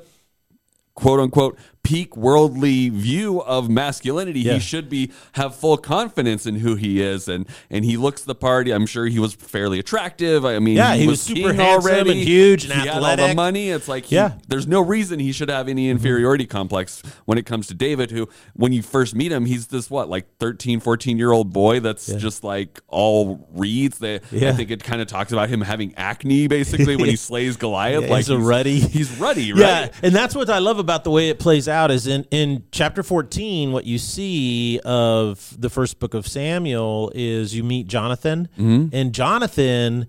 quote 0.96 1.20
unquote 1.20 1.60
peak 1.82 2.16
worldly 2.18 2.90
view 2.90 3.42
of 3.42 3.70
masculinity 3.70 4.42
Yeah. 4.42 4.54
he 4.56 4.60
should 4.60 4.90
be 4.90 5.12
have 5.34 5.56
full 5.56 5.78
confidence 5.78 6.46
in 6.46 6.56
who 6.56 6.76
he 6.76 7.02
is 7.02 7.28
and 7.28 7.48
and 7.70 7.86
he 7.86 7.96
looks 7.98 8.24
the 8.24 8.36
part 8.36 8.68
i'm 8.68 8.86
sure 8.86 9.06
he 9.08 9.18
was 9.18 9.34
fairly 9.34 9.80
attractive 9.80 10.44
i 10.46 10.60
mean 10.60 10.76
Yeah, 10.76 10.94
he 10.96 11.08
was 11.08 11.22
super 11.22 11.50
king 11.52 11.60
handsome 11.60 12.10
and 12.10 12.20
huge 12.20 12.66
and 12.66 12.74
he 12.74 12.80
had 12.88 12.90
all 12.90 13.02
the 13.02 13.08
athletic. 13.08 13.36
money 13.38 13.70
it's 13.70 13.88
like 13.88 14.06
he- 14.06 14.16
Yeah. 14.16 14.30
Mm-hmm. 14.30 14.40
there's 14.50 14.68
no 14.68 14.82
reason 14.82 15.20
he 15.20 15.32
should 15.32 15.50
have 15.50 15.68
any 15.70 15.90
inferiority 15.90 16.46
complex 16.46 17.02
when 17.26 17.38
it 17.38 17.46
comes 17.46 17.68
to 17.68 17.74
david 17.74 18.12
who 18.12 18.28
when 18.54 18.74
you 18.74 18.82
first 18.82 19.16
meet 19.16 19.32
him 19.32 19.46
he's 19.46 19.68
this 19.68 19.90
what 19.90 20.10
like 20.10 20.28
13 20.38 20.82
14 20.82 21.18
year 21.18 21.32
old 21.32 21.54
boy 21.54 21.80
that's 21.80 22.08
just 22.16 22.44
like 22.44 22.82
all 22.90 23.48
reads 23.54 24.00
that 24.00 24.22
yeah. 24.32 24.50
i 24.50 24.52
think 24.52 24.70
it 24.70 24.84
kind 24.84 25.02
of 25.02 25.08
talks 25.08 25.32
about 25.32 25.48
him 25.50 25.62
having 25.62 25.96
acne 25.96 26.48
basically 26.48 26.98
when 26.98 27.08
he 27.10 27.16
slays 27.30 27.56
goliath 27.56 28.04
Yeah, 28.04 28.10
like 28.10 28.18
he's 28.18 28.30
a 28.30 28.38
ruddy. 28.38 28.80
he's 28.82 29.18
ruddy 29.18 29.54
right 29.54 29.60
Yeah, 29.62 29.88
and 30.04 30.14
that's 30.14 30.36
what 30.36 30.50
I 30.50 30.60
love 30.60 30.78
about 30.80 31.04
the 31.06 31.12
way 31.12 31.30
it 31.30 31.40
plays 31.40 31.69
out 31.70 31.92
is 31.92 32.08
in 32.08 32.26
in 32.32 32.64
chapter 32.72 33.04
14 33.04 33.72
what 33.72 33.86
you 33.86 33.98
see 33.98 34.80
of 34.84 35.56
the 35.60 35.70
first 35.70 36.00
book 36.00 36.14
of 36.14 36.28
Samuel 36.28 37.12
is 37.16 37.56
you 37.56 37.64
meet 37.64 37.88
Jonathan 37.88 38.50
Mm-hmm. 38.58 38.88
and 38.94 39.14
Jonathan 39.14 40.08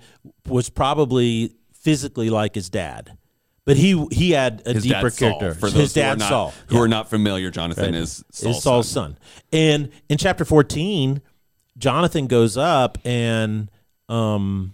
was 0.48 0.68
probably 0.70 1.54
physically 1.72 2.28
like 2.30 2.54
his 2.54 2.68
dad. 2.70 3.16
But 3.66 3.76
he 3.76 4.06
he 4.10 4.30
had 4.32 4.62
a 4.66 4.72
his 4.72 4.82
deeper 4.84 5.10
Saul, 5.10 5.38
character. 5.38 5.54
for 5.54 5.66
his 5.70 5.94
who 5.94 6.00
dad 6.00 6.18
not, 6.18 6.28
Saul. 6.28 6.54
who 6.68 6.76
Yeah. 6.76 6.82
are 6.82 6.88
not 6.88 7.08
familiar 7.10 7.50
jonathan 7.50 7.94
is 7.94 8.24
Saul's, 8.32 8.56
is 8.56 8.62
Saul's 8.62 8.88
son. 8.88 9.12
son. 9.12 9.18
And 9.52 9.90
in 10.08 10.18
chapter 10.18 10.44
14, 10.44 11.20
Jonathan 11.78 12.26
goes 12.26 12.56
up 12.56 12.98
and 13.04 13.70
um, 14.08 14.72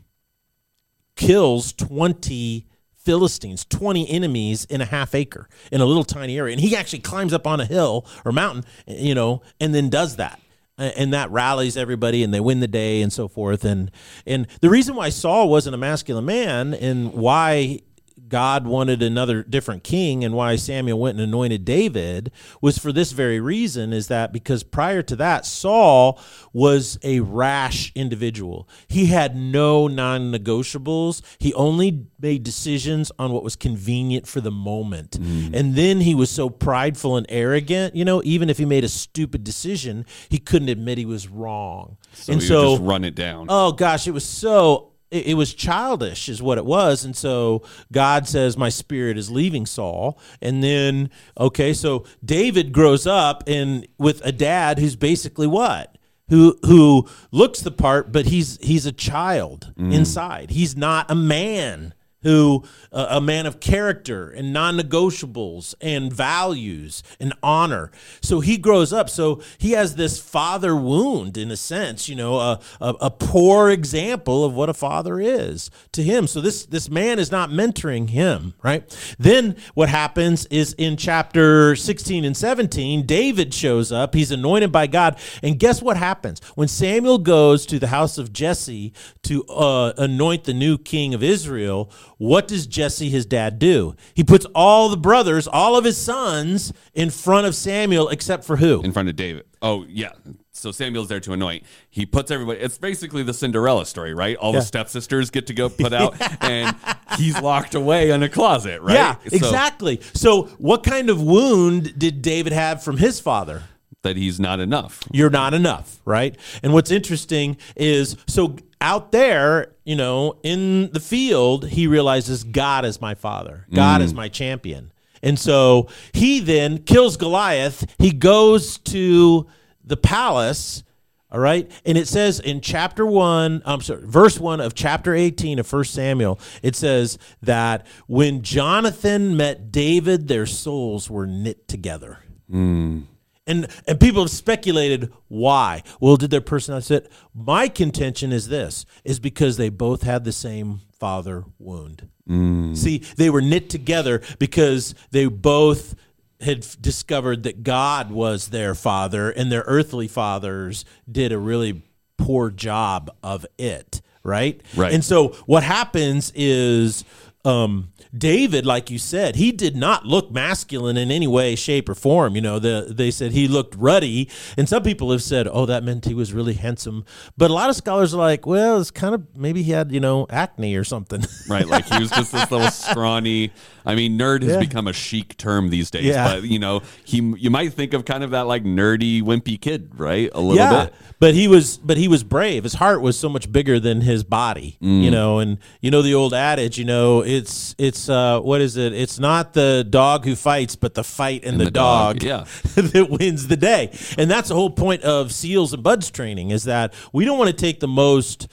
kills 1.16 1.72
20 1.74 2.66
Philistines, 3.06 3.64
20 3.66 4.10
enemies 4.10 4.64
in 4.64 4.80
a 4.80 4.84
half 4.84 5.14
acre 5.14 5.48
in 5.70 5.80
a 5.80 5.86
little 5.86 6.02
tiny 6.02 6.36
area. 6.36 6.52
And 6.52 6.60
he 6.60 6.74
actually 6.74 6.98
climbs 6.98 7.32
up 7.32 7.46
on 7.46 7.60
a 7.60 7.64
hill 7.64 8.04
or 8.24 8.32
mountain, 8.32 8.64
you 8.86 9.14
know, 9.14 9.42
and 9.60 9.72
then 9.72 9.88
does 9.88 10.16
that. 10.16 10.40
And 10.76 11.14
that 11.14 11.30
rallies 11.30 11.76
everybody 11.76 12.24
and 12.24 12.34
they 12.34 12.40
win 12.40 12.58
the 12.58 12.68
day 12.68 13.00
and 13.00 13.12
so 13.12 13.28
forth. 13.28 13.64
And 13.64 13.92
and 14.26 14.48
the 14.60 14.68
reason 14.68 14.96
why 14.96 15.08
Saul 15.08 15.48
wasn't 15.48 15.74
a 15.74 15.78
masculine 15.78 16.26
man 16.26 16.74
and 16.74 17.14
why 17.14 17.80
God 18.28 18.66
wanted 18.66 19.02
another 19.02 19.42
different 19.42 19.84
king 19.84 20.24
and 20.24 20.34
why 20.34 20.56
Samuel 20.56 20.98
went 20.98 21.18
and 21.18 21.28
anointed 21.28 21.64
David 21.64 22.30
was 22.60 22.78
for 22.78 22.92
this 22.92 23.12
very 23.12 23.40
reason 23.40 23.92
is 23.92 24.08
that 24.08 24.32
because 24.32 24.62
prior 24.62 25.02
to 25.02 25.16
that 25.16 25.46
Saul 25.46 26.20
was 26.52 26.98
a 27.02 27.20
rash 27.20 27.92
individual. 27.94 28.68
He 28.88 29.06
had 29.06 29.36
no 29.36 29.86
non-negotiables. 29.86 31.22
He 31.38 31.54
only 31.54 32.06
made 32.18 32.42
decisions 32.42 33.12
on 33.18 33.32
what 33.32 33.44
was 33.44 33.56
convenient 33.56 34.26
for 34.26 34.40
the 34.40 34.50
moment. 34.50 35.12
Mm. 35.12 35.54
And 35.54 35.74
then 35.74 36.00
he 36.00 36.14
was 36.14 36.30
so 36.30 36.50
prideful 36.50 37.16
and 37.16 37.26
arrogant, 37.28 37.94
you 37.94 38.04
know, 38.04 38.22
even 38.24 38.50
if 38.50 38.58
he 38.58 38.64
made 38.64 38.84
a 38.84 38.88
stupid 38.88 39.44
decision, 39.44 40.06
he 40.28 40.38
couldn't 40.38 40.68
admit 40.68 40.98
he 40.98 41.04
was 41.04 41.28
wrong. 41.28 41.96
So 42.12 42.32
and 42.32 42.42
so 42.42 42.76
just 42.76 42.82
run 42.82 43.04
it 43.04 43.14
down. 43.14 43.46
Oh 43.48 43.72
gosh, 43.72 44.06
it 44.06 44.12
was 44.12 44.24
so 44.24 44.92
it, 45.10 45.28
it 45.28 45.34
was 45.34 45.54
childish 45.54 46.28
is 46.28 46.42
what 46.42 46.58
it 46.58 46.64
was. 46.64 47.04
And 47.04 47.16
so 47.16 47.62
god 47.92 48.28
says 48.28 48.56
my 48.56 48.68
spirit 48.68 49.18
is 49.18 49.30
leaving 49.30 49.66
saul. 49.66 50.18
And 50.40 50.62
then 50.62 51.10
okay 51.38 51.72
so 51.72 52.04
david 52.24 52.72
grows 52.72 53.06
up 53.06 53.44
and 53.46 53.86
with 53.98 54.24
a 54.24 54.32
dad 54.32 54.78
who's 54.78 54.96
basically 54.96 55.46
what? 55.46 55.96
Who 56.28 56.58
who 56.64 57.08
looks 57.30 57.60
the 57.60 57.70
part 57.70 58.12
but 58.12 58.26
he's 58.26 58.58
he's 58.60 58.86
a 58.86 58.92
child 58.92 59.72
mm. 59.78 59.92
inside. 59.92 60.50
He's 60.50 60.76
not 60.76 61.10
a 61.10 61.14
man 61.14 61.94
who 62.26 62.64
uh, 62.90 63.06
a 63.10 63.20
man 63.20 63.46
of 63.46 63.60
character 63.60 64.30
and 64.30 64.52
non-negotiables 64.52 65.76
and 65.80 66.12
values 66.12 67.04
and 67.20 67.32
honor. 67.40 67.92
So 68.20 68.40
he 68.40 68.56
grows 68.56 68.92
up. 68.92 69.08
So 69.08 69.40
he 69.58 69.72
has 69.72 69.94
this 69.94 70.18
father 70.18 70.74
wound 70.74 71.36
in 71.36 71.52
a 71.52 71.56
sense 71.56 72.08
you 72.08 72.16
know 72.16 72.36
a, 72.38 72.60
a, 72.80 72.94
a, 73.02 73.10
poor 73.10 73.70
example 73.70 74.44
of 74.44 74.54
what 74.54 74.68
a 74.68 74.74
father 74.74 75.20
is 75.20 75.70
to 75.92 76.02
him. 76.02 76.26
So 76.26 76.40
this 76.40 76.66
this 76.66 76.90
man 76.90 77.20
is 77.20 77.30
not 77.30 77.50
mentoring 77.50 78.10
him 78.10 78.54
right? 78.60 79.16
Then 79.20 79.54
what 79.74 79.88
happens 79.88 80.46
is 80.46 80.72
in 80.72 80.96
chapter 80.96 81.76
16 81.76 82.24
and 82.24 82.36
17 82.36 83.06
david 83.06 83.54
shows 83.54 83.92
up. 83.92 84.14
He's 84.14 84.32
anointed 84.32 84.72
by 84.72 84.88
god. 84.88 85.16
And 85.44 85.60
guess 85.60 85.80
what 85.80 85.96
happens? 85.96 86.40
When 86.56 86.66
samuel 86.66 87.18
goes 87.18 87.66
to 87.66 87.78
the 87.78 87.86
house 87.86 88.18
of 88.18 88.32
jesse 88.32 88.92
to 89.22 89.44
uh, 89.44 89.92
anoint 89.96 90.42
the 90.42 90.54
new 90.54 90.76
king 90.76 91.14
of 91.14 91.22
israel 91.22 91.92
what 92.18 92.48
does 92.48 92.66
Jesse, 92.66 93.10
his 93.10 93.26
dad, 93.26 93.58
do? 93.58 93.94
He 94.14 94.24
puts 94.24 94.46
all 94.54 94.88
the 94.88 94.96
brothers, 94.96 95.46
all 95.46 95.76
of 95.76 95.84
his 95.84 95.98
sons, 95.98 96.72
in 96.94 97.10
front 97.10 97.46
of 97.46 97.54
Samuel, 97.54 98.08
except 98.08 98.44
for 98.44 98.56
who? 98.56 98.80
In 98.82 98.92
front 98.92 99.08
of 99.08 99.16
David. 99.16 99.44
Oh, 99.60 99.84
yeah. 99.88 100.12
So 100.52 100.72
Samuel's 100.72 101.08
there 101.08 101.20
to 101.20 101.34
anoint. 101.34 101.64
He 101.90 102.06
puts 102.06 102.30
everybody. 102.30 102.60
It's 102.60 102.78
basically 102.78 103.22
the 103.22 103.34
Cinderella 103.34 103.84
story, 103.84 104.14
right? 104.14 104.36
All 104.38 104.54
yeah. 104.54 104.60
the 104.60 104.64
stepsisters 104.64 105.30
get 105.30 105.48
to 105.48 105.54
go 105.54 105.68
put 105.68 105.92
out, 105.92 106.16
and 106.42 106.74
he's 107.18 107.38
locked 107.40 107.74
away 107.74 108.10
in 108.10 108.22
a 108.22 108.28
closet, 108.28 108.80
right? 108.80 108.94
Yeah, 108.94 109.16
so, 109.28 109.36
exactly. 109.36 110.00
So, 110.14 110.44
what 110.58 110.82
kind 110.82 111.10
of 111.10 111.20
wound 111.20 111.98
did 111.98 112.22
David 112.22 112.54
have 112.54 112.82
from 112.82 112.96
his 112.96 113.20
father? 113.20 113.64
That 114.02 114.16
he's 114.16 114.40
not 114.40 114.60
enough. 114.60 115.02
You're 115.12 115.30
not 115.30 115.52
enough, 115.52 116.00
right? 116.04 116.36
And 116.62 116.72
what's 116.72 116.90
interesting 116.90 117.56
is 117.74 118.16
so 118.26 118.56
out 118.80 119.12
there, 119.12 119.74
you 119.86 119.94
know, 119.94 120.36
in 120.42 120.90
the 120.90 121.00
field, 121.00 121.68
he 121.68 121.86
realizes 121.86 122.42
God 122.42 122.84
is 122.84 123.00
my 123.00 123.14
father, 123.14 123.66
God 123.72 124.00
mm. 124.00 124.04
is 124.04 124.12
my 124.12 124.28
champion. 124.28 124.92
And 125.22 125.38
so 125.38 125.88
he 126.12 126.40
then 126.40 126.78
kills 126.78 127.16
Goliath. 127.16 127.94
He 127.98 128.10
goes 128.10 128.78
to 128.78 129.46
the 129.82 129.96
palace. 129.96 130.82
All 131.30 131.40
right. 131.40 131.70
And 131.84 131.96
it 131.96 132.08
says 132.08 132.40
in 132.40 132.60
chapter 132.60 133.06
one, 133.06 133.62
I'm 133.64 133.80
sorry, 133.80 134.06
verse 134.06 134.38
one 134.38 134.60
of 134.60 134.74
chapter 134.74 135.14
18 135.14 135.58
of 135.60 135.66
First 135.66 135.94
Samuel, 135.94 136.38
it 136.62 136.76
says 136.76 137.16
that 137.42 137.86
when 138.06 138.42
Jonathan 138.42 139.36
met 139.36 139.70
David, 139.72 140.28
their 140.28 140.46
souls 140.46 141.08
were 141.08 141.26
knit 141.26 141.66
together. 141.68 142.18
Mm. 142.50 143.04
And 143.46 143.68
and 143.86 144.00
people 144.00 144.22
have 144.22 144.30
speculated 144.30 145.12
why. 145.28 145.82
Well, 146.00 146.16
did 146.16 146.30
their 146.30 146.40
personality 146.40 146.88
fit? 146.88 147.12
My 147.32 147.68
contention 147.68 148.32
is 148.32 148.48
this: 148.48 148.84
is 149.04 149.20
because 149.20 149.56
they 149.56 149.68
both 149.68 150.02
had 150.02 150.24
the 150.24 150.32
same 150.32 150.80
father 150.98 151.44
wound. 151.58 152.08
Mm. 152.28 152.76
See, 152.76 152.98
they 153.16 153.30
were 153.30 153.40
knit 153.40 153.70
together 153.70 154.22
because 154.38 154.94
they 155.12 155.26
both 155.26 155.94
had 156.40 156.66
discovered 156.80 157.44
that 157.44 157.62
God 157.62 158.10
was 158.10 158.48
their 158.48 158.74
father, 158.74 159.30
and 159.30 159.50
their 159.50 159.64
earthly 159.66 160.08
fathers 160.08 160.84
did 161.10 161.32
a 161.32 161.38
really 161.38 161.82
poor 162.18 162.50
job 162.50 163.10
of 163.22 163.46
it. 163.58 164.02
Right. 164.24 164.60
Right. 164.74 164.92
And 164.92 165.04
so 165.04 165.28
what 165.46 165.62
happens 165.62 166.32
is. 166.34 167.04
Um, 167.46 167.92
David, 168.16 168.66
like 168.66 168.90
you 168.90 168.98
said, 168.98 169.36
he 169.36 169.52
did 169.52 169.76
not 169.76 170.04
look 170.04 170.32
masculine 170.32 170.96
in 170.96 171.10
any 171.10 171.28
way, 171.28 171.54
shape, 171.54 171.88
or 171.88 171.94
form. 171.94 172.34
You 172.34 172.40
know, 172.42 172.58
the, 172.58 172.86
they 172.90 173.10
said 173.10 173.32
he 173.32 173.46
looked 173.46 173.74
ruddy, 173.76 174.28
and 174.56 174.68
some 174.68 174.82
people 174.82 175.12
have 175.12 175.22
said, 175.22 175.46
"Oh, 175.50 175.64
that 175.66 175.84
meant 175.84 176.04
he 176.06 176.14
was 176.14 176.32
really 176.32 176.54
handsome." 176.54 177.04
But 177.36 177.50
a 177.50 177.54
lot 177.54 177.70
of 177.70 177.76
scholars 177.76 178.14
are 178.14 178.18
like, 178.18 178.46
"Well, 178.46 178.80
it's 178.80 178.90
kind 178.90 179.14
of 179.14 179.36
maybe 179.36 179.62
he 179.62 179.70
had 179.70 179.92
you 179.92 180.00
know 180.00 180.26
acne 180.30 180.74
or 180.76 180.84
something." 180.84 181.24
Right, 181.48 181.66
like 181.66 181.86
he 181.86 182.00
was 182.00 182.10
just 182.10 182.32
this 182.32 182.50
little 182.50 182.70
scrawny. 182.70 183.52
I 183.84 183.94
mean, 183.94 184.18
nerd 184.18 184.42
has 184.42 184.54
yeah. 184.54 184.58
become 184.58 184.88
a 184.88 184.92
chic 184.92 185.36
term 185.36 185.70
these 185.70 185.92
days. 185.92 186.06
Yeah. 186.06 186.34
but 186.34 186.42
you 186.42 186.58
know, 186.58 186.82
he 187.04 187.18
you 187.18 187.50
might 187.50 187.72
think 187.72 187.94
of 187.94 188.04
kind 188.04 188.24
of 188.24 188.30
that 188.30 188.48
like 188.48 188.64
nerdy, 188.64 189.22
wimpy 189.22 189.60
kid, 189.60 189.92
right? 189.96 190.28
A 190.34 190.40
little 190.40 190.56
yeah. 190.56 190.86
bit. 190.86 190.94
But 191.20 191.34
he 191.34 191.46
was, 191.46 191.78
but 191.78 191.96
he 191.96 192.08
was 192.08 192.24
brave. 192.24 192.64
His 192.64 192.74
heart 192.74 193.00
was 193.00 193.16
so 193.16 193.28
much 193.28 193.50
bigger 193.50 193.78
than 193.78 194.00
his 194.00 194.24
body, 194.24 194.76
mm. 194.82 195.02
you 195.02 195.10
know. 195.10 195.38
And 195.38 195.58
you 195.80 195.90
know 195.92 196.02
the 196.02 196.14
old 196.14 196.34
adage, 196.34 196.78
you 196.78 196.84
know, 196.84 197.22
it's 197.36 197.74
it's 197.78 198.08
uh, 198.08 198.40
what 198.40 198.60
is 198.60 198.76
it? 198.76 198.92
It's 198.92 199.18
not 199.18 199.52
the 199.52 199.86
dog 199.88 200.24
who 200.24 200.34
fights, 200.34 200.76
but 200.76 200.94
the 200.94 201.04
fight 201.04 201.42
and, 201.44 201.52
and 201.52 201.60
the, 201.60 201.64
the, 201.66 201.70
dog, 201.70 202.20
dog 202.20 202.22
yeah. 202.22 202.44
that 202.74 203.08
wins 203.10 203.46
the 203.46 203.56
day. 203.56 203.90
And 204.18 204.30
that's 204.30 204.48
the 204.48 204.54
whole 204.54 204.70
point 204.70 205.02
of 205.02 205.32
seals 205.32 205.72
and 205.72 205.82
buds 205.82 206.10
training 206.10 206.50
is 206.50 206.64
that 206.64 206.94
we 207.12 207.24
don't 207.24 207.38
want 207.38 207.50
to 207.50 207.56
take 207.56 207.80
the 207.80 207.88
most 207.88 208.48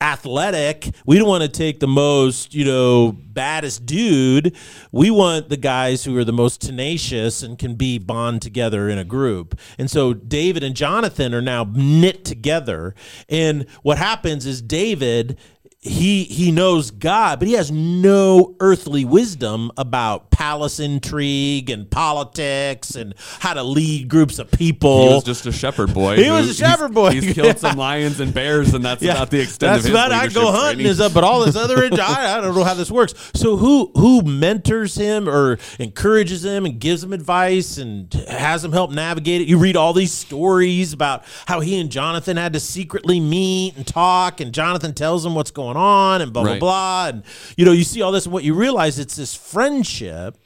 athletic. 0.00 0.90
We 1.06 1.18
don't 1.18 1.28
want 1.28 1.42
to 1.42 1.48
take 1.48 1.80
the 1.80 1.86
most, 1.86 2.54
you 2.54 2.64
know, 2.64 3.12
baddest 3.12 3.86
dude. 3.86 4.54
We 4.92 5.10
want 5.10 5.48
the 5.48 5.56
guys 5.56 6.04
who 6.04 6.16
are 6.18 6.24
the 6.24 6.32
most 6.32 6.60
tenacious 6.60 7.42
and 7.42 7.58
can 7.58 7.76
be 7.76 7.98
bond 7.98 8.42
together 8.42 8.90
in 8.90 8.98
a 8.98 9.04
group. 9.04 9.58
And 9.78 9.90
so 9.90 10.12
David 10.12 10.62
and 10.62 10.76
Jonathan 10.76 11.32
are 11.32 11.42
now 11.42 11.66
knit 11.72 12.24
together. 12.24 12.94
And 13.28 13.66
what 13.82 13.96
happens 13.96 14.44
is 14.44 14.60
David 14.60 15.38
he 15.86 16.24
he 16.24 16.50
knows 16.50 16.90
God, 16.90 17.38
but 17.38 17.48
he 17.48 17.54
has 17.54 17.70
no 17.70 18.54
earthly 18.60 19.04
wisdom 19.04 19.70
about 19.76 20.30
palace 20.30 20.80
intrigue 20.80 21.70
and 21.70 21.90
politics 21.90 22.94
and 22.94 23.14
how 23.40 23.54
to 23.54 23.62
lead 23.62 24.08
groups 24.08 24.38
of 24.38 24.50
people. 24.50 25.08
He 25.08 25.14
was 25.14 25.24
just 25.24 25.46
a 25.46 25.52
shepherd 25.52 25.94
boy. 25.94 26.16
he 26.16 26.30
was 26.30 26.48
a 26.48 26.54
shepherd 26.54 26.92
boy. 26.92 27.12
He's 27.12 27.32
killed 27.32 27.58
some 27.58 27.76
lions 27.78 28.20
and 28.20 28.34
bears, 28.34 28.74
and 28.74 28.84
that's 28.84 29.02
yeah. 29.02 29.12
about 29.12 29.30
the 29.30 29.40
extent 29.40 29.72
that's 29.72 29.84
of 29.84 29.90
his 29.90 29.92
about 29.92 30.12
I 30.12 30.28
go 30.28 30.52
hunting 30.52 30.86
is 30.86 31.00
up, 31.00 31.14
but 31.14 31.24
all 31.24 31.44
this 31.44 31.56
other 31.56 31.76
I, 32.00 32.38
I 32.38 32.40
don't 32.40 32.54
know 32.54 32.64
how 32.64 32.74
this 32.74 32.90
works. 32.90 33.14
So 33.34 33.56
who 33.56 33.90
who 33.94 34.22
mentors 34.22 34.94
him 34.96 35.28
or 35.28 35.58
encourages 35.78 36.44
him 36.44 36.64
and 36.66 36.78
gives 36.78 37.02
him 37.02 37.12
advice 37.12 37.78
and 37.78 38.12
has 38.28 38.64
him 38.64 38.72
help 38.72 38.90
navigate 38.90 39.42
it? 39.42 39.48
You 39.48 39.58
read 39.58 39.76
all 39.76 39.92
these 39.92 40.12
stories 40.12 40.92
about 40.92 41.24
how 41.46 41.60
he 41.60 41.78
and 41.78 41.90
Jonathan 41.90 42.36
had 42.36 42.52
to 42.54 42.60
secretly 42.60 43.20
meet 43.20 43.76
and 43.76 43.86
talk, 43.86 44.40
and 44.40 44.52
Jonathan 44.52 44.92
tells 44.92 45.24
him 45.24 45.34
what's 45.34 45.50
going 45.50 45.75
on 45.76 46.22
and 46.22 46.32
blah 46.32 46.42
right. 46.42 46.60
blah 46.60 47.08
blah. 47.08 47.08
And 47.08 47.24
you 47.56 47.64
know, 47.64 47.72
you 47.72 47.84
see 47.84 48.02
all 48.02 48.12
this, 48.12 48.24
and 48.24 48.32
what 48.32 48.44
you 48.44 48.54
realize 48.54 48.98
it's 48.98 49.16
this 49.16 49.34
friendship 49.34 50.38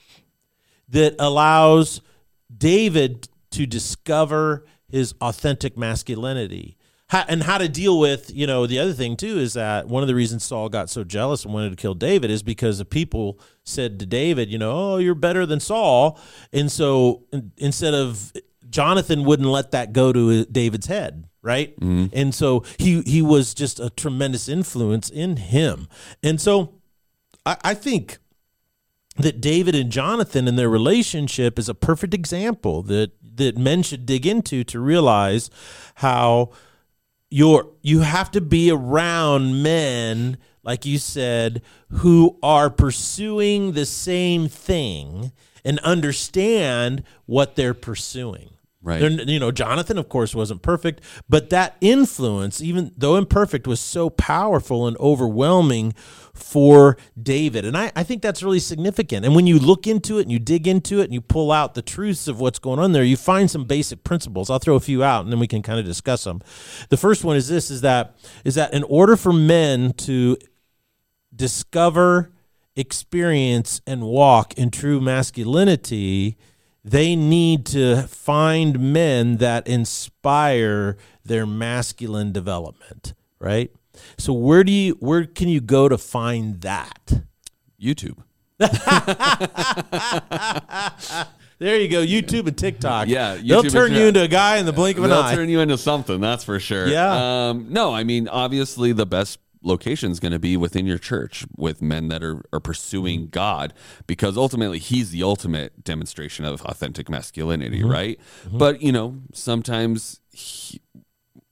that 0.88 1.14
allows 1.18 2.00
David 2.54 3.28
to 3.52 3.66
discover 3.66 4.66
his 4.88 5.14
authentic 5.20 5.76
masculinity. 5.76 6.76
How, 7.08 7.24
and 7.26 7.42
how 7.42 7.58
to 7.58 7.68
deal 7.68 7.98
with, 7.98 8.32
you 8.32 8.46
know, 8.46 8.68
the 8.68 8.78
other 8.78 8.92
thing 8.92 9.16
too 9.16 9.38
is 9.38 9.54
that 9.54 9.88
one 9.88 10.04
of 10.04 10.06
the 10.06 10.14
reasons 10.14 10.44
Saul 10.44 10.68
got 10.68 10.88
so 10.88 11.02
jealous 11.02 11.44
and 11.44 11.52
wanted 11.52 11.70
to 11.70 11.76
kill 11.76 11.94
David 11.94 12.30
is 12.30 12.44
because 12.44 12.78
the 12.78 12.84
people 12.84 13.40
said 13.64 13.98
to 13.98 14.06
David, 14.06 14.48
you 14.48 14.58
know, 14.58 14.70
oh, 14.70 14.96
you're 14.98 15.16
better 15.16 15.44
than 15.44 15.58
Saul. 15.58 16.20
And 16.52 16.70
so 16.70 17.24
instead 17.56 17.94
of 17.94 18.32
Jonathan 18.70 19.24
wouldn't 19.24 19.48
let 19.48 19.72
that 19.72 19.92
go 19.92 20.12
to 20.12 20.44
David's 20.46 20.86
head 20.86 21.24
right? 21.42 21.78
Mm-hmm. 21.80 22.06
And 22.12 22.34
so 22.34 22.64
he 22.78 23.02
he 23.02 23.22
was 23.22 23.54
just 23.54 23.80
a 23.80 23.90
tremendous 23.90 24.48
influence 24.48 25.08
in 25.08 25.36
him. 25.36 25.88
And 26.22 26.40
so 26.40 26.80
I, 27.46 27.56
I 27.64 27.74
think 27.74 28.18
that 29.16 29.40
David 29.40 29.74
and 29.74 29.90
Jonathan 29.90 30.48
and 30.48 30.58
their 30.58 30.68
relationship 30.68 31.58
is 31.58 31.68
a 31.68 31.74
perfect 31.74 32.14
example 32.14 32.82
that 32.84 33.12
that 33.36 33.56
men 33.56 33.82
should 33.82 34.06
dig 34.06 34.26
into 34.26 34.64
to 34.64 34.80
realize 34.80 35.50
how 35.96 36.50
you're 37.30 37.68
you 37.82 38.00
have 38.00 38.30
to 38.32 38.40
be 38.40 38.70
around 38.70 39.62
men 39.62 40.36
like 40.62 40.84
you 40.84 40.98
said 40.98 41.62
who 41.90 42.38
are 42.42 42.68
pursuing 42.68 43.72
the 43.72 43.86
same 43.86 44.48
thing 44.48 45.32
and 45.64 45.78
understand 45.80 47.02
what 47.26 47.56
they're 47.56 47.74
pursuing 47.74 48.50
Right. 48.82 49.00
They're- 49.00 49.10
you 49.10 49.38
know, 49.38 49.50
Jonathan, 49.50 49.98
of 49.98 50.08
course, 50.08 50.34
wasn't 50.34 50.62
perfect, 50.62 51.02
but 51.28 51.50
that 51.50 51.76
influence, 51.82 52.62
even 52.62 52.92
though 52.96 53.16
imperfect, 53.16 53.66
was 53.66 53.78
so 53.78 54.08
powerful 54.08 54.86
and 54.86 54.96
overwhelming 54.96 55.92
for 56.32 56.96
David. 57.20 57.66
And 57.66 57.76
I, 57.76 57.92
I 57.94 58.02
think 58.04 58.22
that's 58.22 58.42
really 58.42 58.58
significant. 58.58 59.26
And 59.26 59.34
when 59.34 59.46
you 59.46 59.58
look 59.58 59.86
into 59.86 60.18
it 60.18 60.22
and 60.22 60.32
you 60.32 60.38
dig 60.38 60.66
into 60.66 61.00
it 61.00 61.04
and 61.04 61.12
you 61.12 61.20
pull 61.20 61.52
out 61.52 61.74
the 61.74 61.82
truths 61.82 62.26
of 62.26 62.40
what's 62.40 62.58
going 62.58 62.78
on 62.78 62.92
there, 62.92 63.04
you 63.04 63.18
find 63.18 63.50
some 63.50 63.64
basic 63.64 64.02
principles. 64.02 64.48
I'll 64.48 64.58
throw 64.58 64.76
a 64.76 64.80
few 64.80 65.04
out 65.04 65.24
and 65.24 65.32
then 65.32 65.40
we 65.40 65.46
can 65.46 65.60
kind 65.60 65.78
of 65.78 65.84
discuss 65.84 66.24
them. 66.24 66.40
The 66.88 66.96
first 66.96 67.22
one 67.22 67.36
is 67.36 67.48
this 67.48 67.70
is 67.70 67.82
that 67.82 68.16
is 68.44 68.54
that 68.54 68.72
in 68.72 68.84
order 68.84 69.16
for 69.16 69.32
men 69.32 69.92
to 69.98 70.38
discover, 71.34 72.32
experience, 72.76 73.80
and 73.86 74.02
walk 74.02 74.54
in 74.54 74.70
true 74.70 75.00
masculinity, 75.00 76.38
they 76.84 77.16
need 77.16 77.66
to 77.66 78.02
find 78.02 78.92
men 78.92 79.38
that 79.38 79.66
inspire 79.66 80.96
their 81.24 81.46
masculine 81.46 82.32
development, 82.32 83.14
right? 83.38 83.70
So 84.16 84.32
where 84.32 84.64
do 84.64 84.72
you 84.72 84.96
where 85.00 85.26
can 85.26 85.48
you 85.48 85.60
go 85.60 85.88
to 85.88 85.98
find 85.98 86.60
that? 86.62 87.22
YouTube. 87.80 88.18
There 91.60 91.78
you 91.78 91.88
go, 91.88 92.02
YouTube 92.02 92.46
and 92.46 92.56
TikTok. 92.56 93.08
Yeah, 93.08 93.34
they'll 93.34 93.62
turn 93.62 93.92
you 93.92 94.06
into 94.06 94.22
a 94.22 94.28
guy 94.28 94.56
in 94.56 94.64
the 94.64 94.72
blink 94.72 94.96
of 94.96 95.04
an 95.04 95.12
eye. 95.12 95.28
They'll 95.28 95.36
turn 95.36 95.50
you 95.50 95.60
into 95.60 95.76
something, 95.76 96.18
that's 96.18 96.42
for 96.42 96.58
sure. 96.58 96.88
Yeah. 96.88 97.48
Um, 97.50 97.66
no, 97.68 97.92
I 97.92 98.02
mean, 98.02 98.28
obviously, 98.28 98.92
the 98.92 99.04
best 99.04 99.38
location 99.62 100.10
is 100.10 100.20
going 100.20 100.32
to 100.32 100.38
be 100.38 100.56
within 100.56 100.86
your 100.86 100.98
church 100.98 101.44
with 101.56 101.82
men 101.82 102.08
that 102.08 102.22
are, 102.22 102.42
are 102.52 102.60
pursuing 102.60 103.20
mm-hmm. 103.20 103.30
God 103.30 103.74
because 104.06 104.36
ultimately 104.36 104.78
he's 104.78 105.10
the 105.10 105.22
ultimate 105.22 105.84
demonstration 105.84 106.44
of 106.44 106.62
authentic 106.62 107.08
masculinity, 107.08 107.80
mm-hmm. 107.80 107.90
right? 107.90 108.20
Mm-hmm. 108.44 108.58
But, 108.58 108.82
you 108.82 108.92
know, 108.92 109.20
sometimes 109.32 110.20
he, 110.32 110.80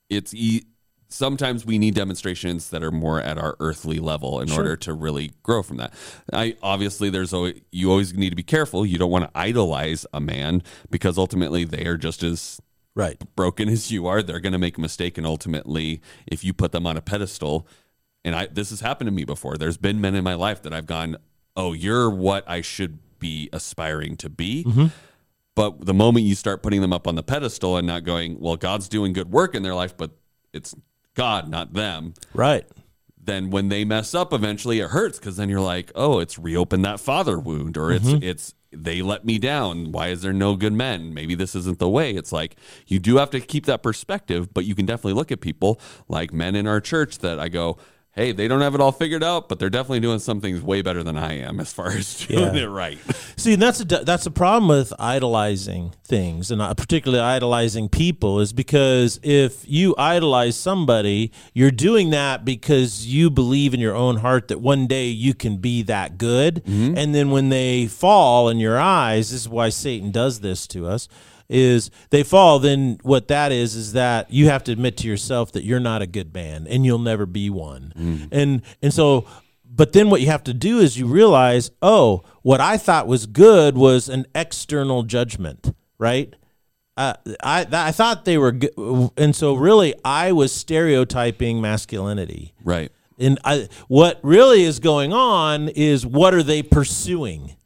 it's 0.09 0.33
e- 0.35 0.65
sometimes 1.09 1.65
we 1.65 1.79
need 1.79 1.95
demonstrations 1.95 2.71
that 2.71 2.83
are 2.83 2.91
more 2.91 3.21
at 3.21 3.39
our 3.39 3.57
earthly 3.61 3.99
level 3.99 4.41
in 4.41 4.51
order 4.51 4.77
to 4.77 4.93
really 4.93 5.33
grow 5.43 5.63
from 5.63 5.79
that. 5.79 5.93
I 6.33 6.57
obviously 6.63 7.11
there's 7.11 7.33
always 7.33 7.61
you 7.73 7.91
always 7.91 8.15
need 8.15 8.31
to 8.31 8.37
be 8.37 8.43
careful. 8.43 8.87
You 8.87 8.99
don't 8.99 9.11
want 9.11 9.25
to 9.25 9.31
idolize 9.39 10.07
a 10.13 10.21
man 10.21 10.63
because 10.91 11.19
ultimately 11.19 11.65
they 11.65 11.87
are 11.87 11.97
just 11.97 12.23
as 12.23 12.61
right. 12.95 13.21
broken 13.35 13.69
as 13.69 13.91
you 13.91 14.07
are, 14.07 14.23
they're 14.23 14.41
going 14.41 14.53
to 14.53 14.59
make 14.59 14.79
a 14.79 14.81
mistake 14.81 15.19
and 15.19 15.27
ultimately 15.27 16.01
if 16.27 16.45
you 16.45 16.53
put 16.53 16.73
them 16.73 16.87
on 16.87 16.97
a 16.97 17.03
pedestal 17.03 17.67
and 18.25 18.35
I 18.35 18.47
this 18.47 18.71
has 18.71 18.81
happened 18.81 19.09
to 19.09 19.13
me 19.13 19.25
before. 19.25 19.57
There's 19.57 19.77
been 19.77 20.01
men 20.01 20.15
in 20.15 20.25
my 20.25 20.35
life 20.35 20.63
that 20.63 20.73
I've 20.73 20.87
gone, 20.87 21.17
"Oh, 21.57 21.73
you're 21.73 22.11
what 22.11 22.49
I 22.49 22.61
should 22.61 22.99
be 23.19 23.49
aspiring 23.53 24.17
to 24.19 24.29
be." 24.29 24.65
Mm-hmm. 24.65 24.87
But 25.55 25.85
the 25.87 25.95
moment 25.95 26.25
you 26.25 26.37
start 26.37 26.63
putting 26.63 26.83
them 26.83 26.93
up 26.93 27.09
on 27.09 27.17
the 27.17 27.23
pedestal 27.25 27.77
and 27.77 27.85
not 27.85 28.05
going, 28.05 28.39
well, 28.39 28.57
God's 28.57 28.89
doing 28.89 29.13
good 29.13 29.33
work 29.33 29.57
in 29.57 29.65
their 29.65 29.75
life, 29.75 29.97
but 29.97 30.13
it's 30.53 30.73
God, 31.15 31.49
not 31.49 31.73
them, 31.73 32.15
Right. 32.33 32.65
then 33.21 33.51
when 33.51 33.69
they 33.69 33.85
mess 33.85 34.15
up, 34.15 34.33
eventually 34.33 34.79
it 34.79 34.91
hurts 34.91 35.19
because 35.19 35.37
then 35.37 35.49
you're 35.49 35.61
like, 35.61 35.91
oh, 35.97 36.21
it's 36.21 36.39
reopened 36.39 36.85
that 36.85 37.01
father 37.01 37.41
wound, 37.41 37.77
or 37.77 37.91
it's 37.91 38.07
mm-hmm. 38.07 38.23
it's 38.23 38.55
they 38.71 39.03
let 39.03 39.25
me 39.25 39.37
down. 39.41 39.91
Why 39.91 40.09
is 40.09 40.23
there 40.23 40.33
no 40.33 40.55
good 40.55 40.75
men? 40.75 41.13
Maybe 41.13 41.35
this 41.35 41.57
isn't 41.57 41.81
the 41.81 41.89
way. 41.89 42.13
It's 42.13 42.31
like 42.31 42.55
you 42.87 43.01
do 43.01 43.17
have 43.17 43.31
to 43.31 43.41
keep 43.41 43.67
that 43.67 43.83
perspective, 43.83 44.55
but 44.55 44.65
you 44.65 44.77
can 44.77 44.87
definitely 44.87 45.15
look 45.15 45.33
at 45.33 45.41
people 45.41 45.81
like 46.07 46.33
men 46.33 46.55
in 46.55 46.69
our 46.69 46.81
church 46.81 47.19
that 47.19 47.41
I 47.41 47.49
go. 47.49 47.79
Hey, 48.19 48.33
they 48.33 48.49
don't 48.49 48.63
have 48.63 48.75
it 48.75 48.81
all 48.81 48.91
figured 48.91 49.23
out, 49.23 49.49
but 49.49 49.61
they're 49.61 49.71
definitely 49.71 50.01
doing 50.01 50.19
some 50.19 50.41
things 50.41 50.61
way 50.61 50.83
better 50.83 51.05
than 51.05 51.17
I 51.17 51.35
am 51.39 51.61
as 51.61 51.73
far 51.73 51.87
as 51.93 52.27
doing 52.27 52.53
Yeah. 52.57 52.63
it 52.63 52.67
right. 52.67 52.99
See, 53.37 53.53
and 53.53 53.63
that's 53.63 53.81
a 53.81 53.85
that's 53.85 54.27
a 54.27 54.31
problem 54.33 54.69
with 54.69 54.93
idolizing 54.99 55.95
things, 56.03 56.51
and 56.51 56.61
uh, 56.61 56.75
particularly 56.75 57.23
idolizing 57.23 57.89
people, 57.89 58.41
is 58.41 58.53
because 58.53 59.21
if 59.23 59.63
you 59.69 59.95
idolize 59.97 60.57
somebody, 60.57 61.31
you're 61.55 61.71
doing 61.71 62.11
that 62.11 62.45
because 62.45 63.07
you 63.07 63.31
believe 63.31 63.73
in 63.73 63.79
your 63.79 63.95
own 63.95 64.17
heart 64.17 64.49
that 64.49 64.61
one 64.61 64.89
day 64.89 65.07
you 65.07 65.33
can 65.33 65.59
be 65.59 65.83
that 65.83 66.19
good, 66.19 66.63
and 66.67 67.15
then 67.15 67.31
when 67.31 67.51
they 67.51 67.87
fall 67.87 68.49
in 68.49 68.59
your 68.59 68.81
eyes, 68.81 69.31
this 69.31 69.43
is 69.43 69.49
why 69.49 69.69
Satan 69.69 70.11
does 70.11 70.41
this 70.41 70.67
to 70.67 70.89
us. 70.89 71.07
Is 71.51 71.91
they 72.11 72.23
fall, 72.23 72.59
then 72.59 72.99
what 73.03 73.29
that 73.29 73.53
is 73.53 73.75
is 73.75 73.95
that 73.95 74.31
you 74.31 74.49
have 74.49 74.65
to 74.65 74.73
admit 74.73 74.99
to 74.99 75.09
yourself 75.09 75.53
that 75.53 75.65
you're 75.65 75.81
not 75.81 76.03
a 76.03 76.07
good 76.07 76.35
man 76.35 76.67
and 76.67 76.85
you'll 76.85 76.99
never 76.99 77.25
be 77.25 77.49
one, 77.49 78.29
and 78.31 78.61
and 78.83 78.93
so 78.93 79.27
but 79.65 79.93
then 79.93 80.11
what 80.11 80.21
you 80.21 80.27
have 80.27 80.43
to 80.45 80.53
do 80.55 80.81
is 80.81 80.99
you 80.99 81.07
realize, 81.07 81.71
oh, 81.81 82.23
what 82.43 82.61
I 82.61 82.77
thought 82.77 83.07
was 83.07 83.27
good 83.27 83.77
was 83.77 84.09
an 84.09 84.27
external 84.35 85.05
judgment, 85.05 85.75
right? 85.99 86.35
Uh, 86.97 87.15
I 87.43 87.67
I 87.71 87.93
thought 87.93 88.25
they 88.25 88.39
were 88.39 88.53
good, 88.53 88.73
and 89.17 89.37
so 89.37 89.55
really 89.55 89.95
I 90.05 90.33
was 90.33 90.53
stereotyping 90.53 91.61
masculinity. 91.61 92.55
right. 92.65 92.91
And 93.21 93.39
I, 93.45 93.69
what 93.89 94.21
really 94.23 94.63
is 94.63 94.79
going 94.79 95.13
on 95.13 95.69
is 95.71 96.07
what 96.07 96.35
are 96.35 96.43
they 96.45 96.63
pursuing, 96.63 97.57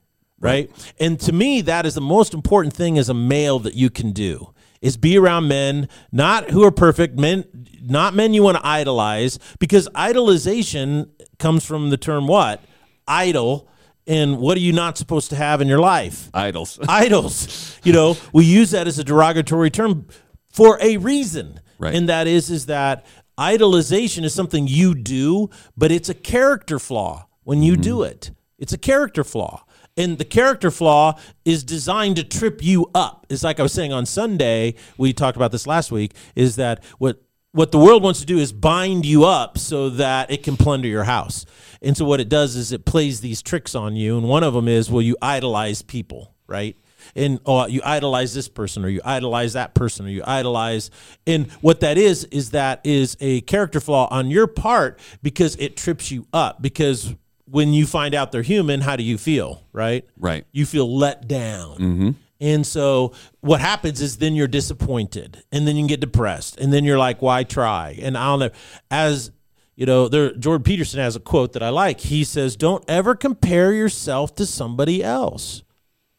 right? 0.42 0.92
And 0.98 1.18
to 1.20 1.32
me, 1.32 1.60
that 1.62 1.86
is 1.86 1.94
the 1.94 2.00
most 2.00 2.34
important 2.34 2.74
thing 2.74 2.98
as 2.98 3.08
a 3.08 3.14
male 3.14 3.58
that 3.60 3.74
you 3.74 3.90
can 3.90 4.12
do 4.12 4.52
is 4.82 4.96
be 4.96 5.16
around 5.16 5.48
men, 5.48 5.88
not 6.10 6.50
who 6.50 6.64
are 6.64 6.72
perfect, 6.72 7.16
men, 7.16 7.44
not 7.80 8.14
men 8.14 8.34
you 8.34 8.42
want 8.42 8.58
to 8.58 8.66
idolize, 8.66 9.38
because 9.60 9.88
idolization 9.90 11.08
comes 11.38 11.64
from 11.64 11.90
the 11.90 11.96
term 11.96 12.26
what? 12.26 12.60
Idol. 13.06 13.68
And 14.06 14.38
what 14.38 14.56
are 14.56 14.60
you 14.60 14.72
not 14.72 14.98
supposed 14.98 15.30
to 15.30 15.36
have 15.36 15.60
in 15.60 15.68
your 15.68 15.78
life? 15.78 16.28
Idols. 16.34 16.80
idols. 16.88 17.78
You 17.84 17.92
know, 17.92 18.16
we 18.32 18.44
use 18.44 18.72
that 18.72 18.88
as 18.88 18.98
a 18.98 19.04
derogatory 19.04 19.70
term 19.70 20.08
for 20.50 20.76
a 20.82 20.96
reason. 20.96 21.60
Right. 21.78 21.94
And 21.94 22.08
that 22.08 22.26
is 22.26 22.50
is 22.50 22.66
that 22.66 23.06
idolization 23.38 24.24
is 24.24 24.34
something 24.34 24.66
you 24.66 24.94
do, 24.96 25.50
but 25.76 25.92
it's 25.92 26.08
a 26.08 26.14
character 26.14 26.80
flaw 26.80 27.26
when 27.44 27.62
you 27.62 27.74
mm-hmm. 27.74 27.82
do 27.82 28.02
it. 28.02 28.32
It's 28.58 28.72
a 28.72 28.78
character 28.78 29.22
flaw. 29.22 29.64
And 29.96 30.18
the 30.18 30.24
character 30.24 30.70
flaw 30.70 31.18
is 31.44 31.64
designed 31.64 32.16
to 32.16 32.24
trip 32.24 32.62
you 32.62 32.90
up. 32.94 33.26
It's 33.28 33.42
like 33.42 33.60
I 33.60 33.62
was 33.62 33.72
saying 33.72 33.92
on 33.92 34.06
Sunday, 34.06 34.74
we 34.96 35.12
talked 35.12 35.36
about 35.36 35.52
this 35.52 35.66
last 35.66 35.92
week, 35.92 36.14
is 36.34 36.56
that 36.56 36.82
what 36.98 37.22
what 37.52 37.70
the 37.70 37.78
world 37.78 38.02
wants 38.02 38.20
to 38.20 38.26
do 38.26 38.38
is 38.38 38.50
bind 38.50 39.04
you 39.04 39.24
up 39.24 39.58
so 39.58 39.90
that 39.90 40.30
it 40.30 40.42
can 40.42 40.56
plunder 40.56 40.88
your 40.88 41.04
house. 41.04 41.44
And 41.82 41.94
so 41.94 42.06
what 42.06 42.18
it 42.18 42.30
does 42.30 42.56
is 42.56 42.72
it 42.72 42.86
plays 42.86 43.20
these 43.20 43.42
tricks 43.42 43.74
on 43.74 43.94
you. 43.94 44.16
And 44.16 44.26
one 44.26 44.42
of 44.42 44.54
them 44.54 44.68
is, 44.68 44.90
well, 44.90 45.02
you 45.02 45.16
idolize 45.20 45.82
people, 45.82 46.34
right? 46.46 46.78
And 47.14 47.40
oh, 47.44 47.66
you 47.66 47.82
idolize 47.84 48.32
this 48.32 48.48
person, 48.48 48.84
or 48.84 48.88
you 48.88 49.00
idolize 49.04 49.52
that 49.52 49.74
person, 49.74 50.06
or 50.06 50.08
you 50.08 50.22
idolize. 50.26 50.90
And 51.26 51.50
what 51.60 51.80
that 51.80 51.98
is 51.98 52.24
is 52.24 52.52
that 52.52 52.80
is 52.84 53.16
a 53.20 53.42
character 53.42 53.80
flaw 53.80 54.08
on 54.10 54.30
your 54.30 54.46
part 54.46 54.98
because 55.22 55.56
it 55.56 55.76
trips 55.76 56.10
you 56.10 56.26
up. 56.32 56.62
Because 56.62 57.14
when 57.52 57.74
you 57.74 57.84
find 57.84 58.14
out 58.14 58.32
they're 58.32 58.40
human, 58.40 58.80
how 58.80 58.96
do 58.96 59.02
you 59.02 59.18
feel, 59.18 59.62
right? 59.74 60.08
Right. 60.16 60.46
You 60.52 60.64
feel 60.64 60.96
let 60.96 61.28
down. 61.28 61.76
Mm-hmm. 61.76 62.10
And 62.40 62.66
so 62.66 63.12
what 63.40 63.60
happens 63.60 64.00
is 64.00 64.16
then 64.16 64.34
you're 64.34 64.48
disappointed 64.48 65.44
and 65.52 65.68
then 65.68 65.76
you 65.76 65.86
get 65.86 66.00
depressed 66.00 66.58
and 66.58 66.72
then 66.72 66.84
you're 66.84 66.98
like, 66.98 67.20
why 67.20 67.44
try? 67.44 67.98
And 68.00 68.16
I'll 68.16 68.38
never, 68.38 68.54
as 68.90 69.32
you 69.76 69.84
know, 69.84 70.08
there, 70.08 70.32
Jordan 70.32 70.64
Peterson 70.64 71.00
has 71.00 71.14
a 71.14 71.20
quote 71.20 71.52
that 71.52 71.62
I 71.62 71.68
like. 71.68 72.00
He 72.00 72.24
says, 72.24 72.56
don't 72.56 72.82
ever 72.88 73.14
compare 73.14 73.70
yourself 73.74 74.34
to 74.36 74.46
somebody 74.46 75.04
else. 75.04 75.62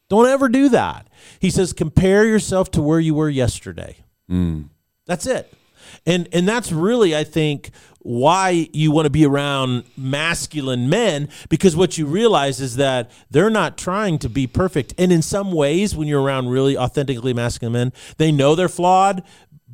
Don't 0.10 0.28
ever 0.28 0.50
do 0.50 0.70
that. 0.70 1.08
He 1.40 1.50
says, 1.50 1.74
compare 1.74 2.26
yourself 2.26 2.70
to 2.72 2.82
where 2.84 3.00
you 3.00 3.16
were 3.16 3.30
yesterday. 3.30 3.98
Mm. 4.30 4.70
That's 5.08 5.26
it. 5.26 5.52
And 6.06 6.28
and 6.34 6.48
that's 6.48 6.72
really 6.72 7.16
I 7.16 7.24
think 7.24 7.72
why 8.00 8.68
you 8.74 8.92
want 8.92 9.06
to 9.06 9.10
be 9.10 9.26
around 9.26 9.86
masculine 9.96 10.90
men 10.90 11.30
because 11.48 11.74
what 11.76 11.98
you 11.98 12.06
realize 12.06 12.60
is 12.60 12.76
that 12.76 13.10
they're 13.32 13.50
not 13.50 13.78
trying 13.78 14.20
to 14.20 14.28
be 14.30 14.46
perfect. 14.46 14.94
And 14.98 15.12
in 15.12 15.22
some 15.22 15.54
ways 15.54 15.96
when 15.96 16.08
you're 16.10 16.22
around 16.22 16.50
really 16.50 16.78
authentically 16.78 17.34
masculine 17.34 17.72
men, 17.74 17.94
they 18.18 18.30
know 18.32 18.56
they're 18.56 18.68
flawed, 18.68 19.24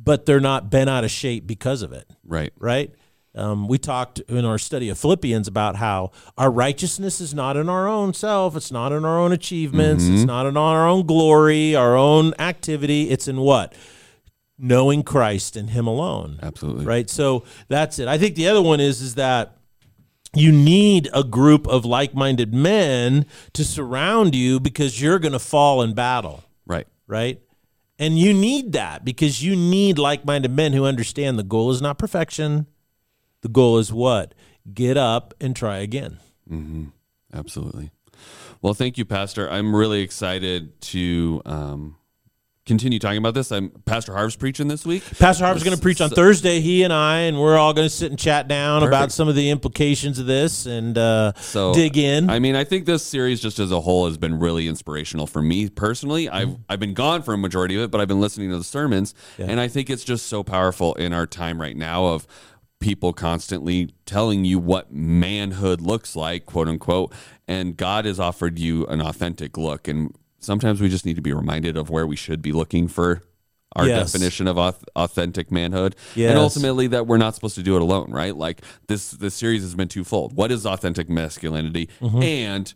but 0.00 0.26
they're 0.26 0.38
not 0.40 0.70
bent 0.70 0.88
out 0.88 1.02
of 1.02 1.10
shape 1.10 1.46
because 1.46 1.82
of 1.82 1.92
it 1.92 2.08
Right. 2.24 2.52
right? 2.58 2.94
Um, 3.34 3.68
we 3.68 3.78
talked 3.78 4.18
in 4.20 4.44
our 4.44 4.58
study 4.58 4.88
of 4.88 4.98
Philippians 4.98 5.46
about 5.46 5.76
how 5.76 6.10
our 6.36 6.50
righteousness 6.50 7.20
is 7.20 7.32
not 7.32 7.56
in 7.56 7.68
our 7.68 7.86
own 7.88 8.12
self, 8.12 8.56
it's 8.56 8.72
not 8.72 8.90
in 8.92 9.04
our 9.04 9.18
own 9.20 9.30
achievements, 9.32 10.04
it's 10.04 10.24
not 10.24 10.46
in 10.46 10.56
our 10.56 10.88
own 10.88 11.06
glory, 11.06 11.76
our 11.76 11.96
own 11.96 12.34
activity. 12.40 13.08
It's 13.10 13.28
in 13.28 13.38
what? 13.40 13.72
Knowing 14.62 15.02
Christ 15.02 15.56
and 15.56 15.70
Him 15.70 15.86
alone. 15.86 16.38
Absolutely. 16.42 16.84
Right? 16.84 17.08
So 17.08 17.44
that's 17.68 17.98
it. 17.98 18.08
I 18.08 18.18
think 18.18 18.34
the 18.34 18.46
other 18.48 18.60
one 18.60 18.78
is 18.78 19.00
is 19.00 19.14
that 19.14 19.56
you 20.34 20.52
need 20.52 21.08
a 21.14 21.24
group 21.24 21.66
of 21.66 21.84
like-minded 21.84 22.52
men 22.54 23.26
to 23.54 23.64
surround 23.64 24.34
you 24.34 24.60
because 24.60 25.00
you're 25.00 25.18
going 25.18 25.32
to 25.32 25.38
fall 25.40 25.82
in 25.82 25.94
battle 25.94 26.44
Right. 26.66 26.86
right? 27.08 27.40
And 27.98 28.18
you 28.18 28.32
need 28.32 28.72
that 28.72 29.04
because 29.04 29.42
you 29.42 29.56
need 29.56 29.98
like 29.98 30.24
minded 30.24 30.52
men 30.52 30.72
who 30.72 30.84
understand 30.84 31.38
the 31.38 31.42
goal 31.42 31.70
is 31.70 31.82
not 31.82 31.98
perfection. 31.98 32.66
The 33.42 33.48
goal 33.48 33.78
is 33.78 33.92
what? 33.92 34.34
Get 34.72 34.96
up 34.96 35.34
and 35.40 35.56
try 35.56 35.78
again. 35.78 36.18
Absolutely. 37.32 37.90
Well, 38.62 38.74
thank 38.74 38.98
you, 38.98 39.04
Pastor. 39.04 39.50
I'm 39.50 39.74
really 39.74 40.02
excited 40.02 40.80
to 40.82 41.42
um, 41.46 41.96
continue 42.70 43.00
talking 43.00 43.18
about 43.18 43.34
this. 43.34 43.50
I'm 43.50 43.70
Pastor 43.84 44.12
Harv's 44.12 44.36
preaching 44.36 44.68
this 44.68 44.86
week. 44.86 45.02
Pastor 45.18 45.44
Harv's 45.44 45.64
going 45.64 45.74
to 45.74 45.82
preach 45.82 46.00
on 46.00 46.08
Thursday. 46.08 46.60
He 46.60 46.84
and 46.84 46.92
I, 46.92 47.22
and 47.22 47.40
we're 47.40 47.58
all 47.58 47.72
going 47.72 47.86
to 47.86 47.92
sit 47.92 48.12
and 48.12 48.18
chat 48.18 48.46
down 48.46 48.82
Perfect. 48.82 48.96
about 48.96 49.12
some 49.12 49.26
of 49.26 49.34
the 49.34 49.50
implications 49.50 50.20
of 50.20 50.26
this 50.26 50.66
and 50.66 50.96
uh, 50.96 51.32
So 51.34 51.74
dig 51.74 51.98
in. 51.98 52.30
I 52.30 52.38
mean, 52.38 52.54
I 52.54 52.62
think 52.62 52.86
this 52.86 53.02
series 53.02 53.40
just 53.40 53.58
as 53.58 53.72
a 53.72 53.80
whole 53.80 54.06
has 54.06 54.18
been 54.18 54.38
really 54.38 54.68
inspirational 54.68 55.26
for 55.26 55.42
me 55.42 55.68
personally. 55.68 56.28
I've 56.28 56.58
I've 56.68 56.78
been 56.78 56.94
gone 56.94 57.22
for 57.22 57.34
a 57.34 57.38
majority 57.38 57.74
of 57.74 57.82
it, 57.82 57.90
but 57.90 58.00
I've 58.00 58.06
been 58.06 58.20
listening 58.20 58.50
to 58.50 58.56
the 58.58 58.62
sermons, 58.62 59.16
and 59.36 59.58
I 59.60 59.66
think 59.66 59.90
it's 59.90 60.04
just 60.04 60.26
so 60.26 60.44
powerful 60.44 60.94
in 60.94 61.12
our 61.12 61.26
time 61.26 61.60
right 61.60 61.76
now 61.76 62.04
of 62.06 62.24
people 62.78 63.12
constantly 63.12 63.92
telling 64.06 64.44
you 64.44 64.60
what 64.60 64.92
manhood 64.92 65.80
looks 65.80 66.14
like, 66.14 66.46
quote 66.46 66.68
unquote, 66.68 67.12
and 67.48 67.76
God 67.76 68.04
has 68.04 68.20
offered 68.20 68.60
you 68.60 68.86
an 68.86 69.00
authentic 69.00 69.58
look 69.58 69.88
and 69.88 70.14
sometimes 70.40 70.80
we 70.80 70.88
just 70.88 71.06
need 71.06 71.16
to 71.16 71.22
be 71.22 71.32
reminded 71.32 71.76
of 71.76 71.88
where 71.90 72.06
we 72.06 72.16
should 72.16 72.42
be 72.42 72.52
looking 72.52 72.88
for 72.88 73.22
our 73.76 73.86
Yes. 73.86 74.10
definition 74.10 74.48
of 74.48 74.58
authentic 74.96 75.52
manhood. 75.52 75.94
Yes. 76.16 76.30
and 76.30 76.38
ultimately 76.40 76.88
that 76.88 77.06
we're 77.06 77.18
not 77.18 77.36
supposed 77.36 77.54
to 77.54 77.62
do 77.62 77.76
it 77.76 77.82
alone 77.82 78.10
right? 78.10 78.34
Like 78.36 78.62
this 78.88 79.12
this 79.12 79.34
series 79.34 79.62
has 79.62 79.74
been 79.76 79.86
twofold. 79.88 80.32
What 80.34 80.50
is 80.50 80.66
authentic 80.66 81.08
masculinity 81.08 81.88
Mm-hmm. 82.00 82.22
and 82.22 82.74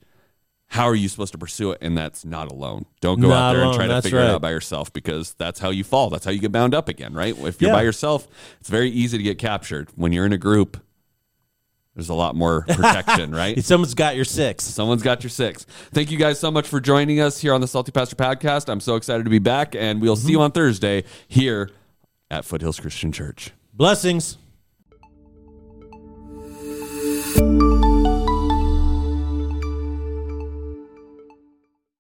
how 0.69 0.85
are 0.85 0.95
you 0.95 1.09
supposed 1.09 1.33
to 1.33 1.39
pursue 1.39 1.73
it? 1.73 1.79
And 1.83 1.97
that's 1.97 2.25
not 2.25 2.51
alone. 2.51 2.87
Don't 3.01 3.21
go 3.21 3.29
Not 3.29 3.37
out 3.37 3.53
there 3.53 3.63
alone, 3.63 3.71
and 3.75 3.77
try 3.77 3.87
to 3.87 3.93
that's 3.93 4.07
figure 4.07 4.19
it 4.21 4.31
out 4.31 4.41
by 4.41 4.51
yourself 4.51 4.93
because 4.93 5.35
that's 5.35 5.61
how 5.61 5.71
you 5.71 5.85
fall. 5.85 6.11
That's 6.11 6.25
how 6.25 6.31
you 6.33 6.41
get 6.41 6.53
bound 6.53 6.75
up 6.75 6.89
again 6.89 7.13
right? 7.13 7.37
If 7.39 7.61
you're 7.61 7.71
Yeah. 7.71 7.77
by 7.77 7.83
yourself 7.83 8.29
it's 8.61 8.71
very 8.71 8.91
easy 8.91 9.17
to 9.19 9.23
get 9.25 9.39
captured. 9.39 9.89
When 9.97 10.13
you're 10.13 10.27
in 10.27 10.33
a 10.33 10.39
group 10.39 10.77
there's 11.95 12.09
a 12.09 12.15
lot 12.15 12.35
more 12.35 12.63
protection 12.63 13.31
right 13.35 13.63
Someone's 13.65 13.95
got 13.95 14.17
your 14.17 14.25
six. 14.25 14.65
Someone's 14.65 15.03
got 15.03 15.23
your 15.23 15.31
six. 15.31 15.65
Thank 15.93 16.11
you 16.11 16.19
guys 16.19 16.39
so 16.39 16.51
much 16.51 16.69
for 16.69 16.81
joining 16.81 17.21
us 17.21 17.41
here 17.41 17.55
on 17.55 17.61
the 17.61 17.69
Salty 17.69 17.93
Pastor 17.93 18.17
Podcast. 18.17 18.69
I'm 18.69 18.81
so 18.81 18.97
excited 18.97 19.25
to 19.25 19.31
be 19.31 19.39
back, 19.39 19.75
and 19.75 20.01
we'll 20.01 20.17
see 20.17 20.33
you 20.33 20.39
mm-hmm. 20.39 20.45
on 20.45 20.53
Thursday 20.53 21.05
here 21.29 21.71
at 22.31 22.45
Foothills 22.45 22.81
Christian 22.81 23.13
Church. 23.13 23.53
Blessings. 23.73 24.39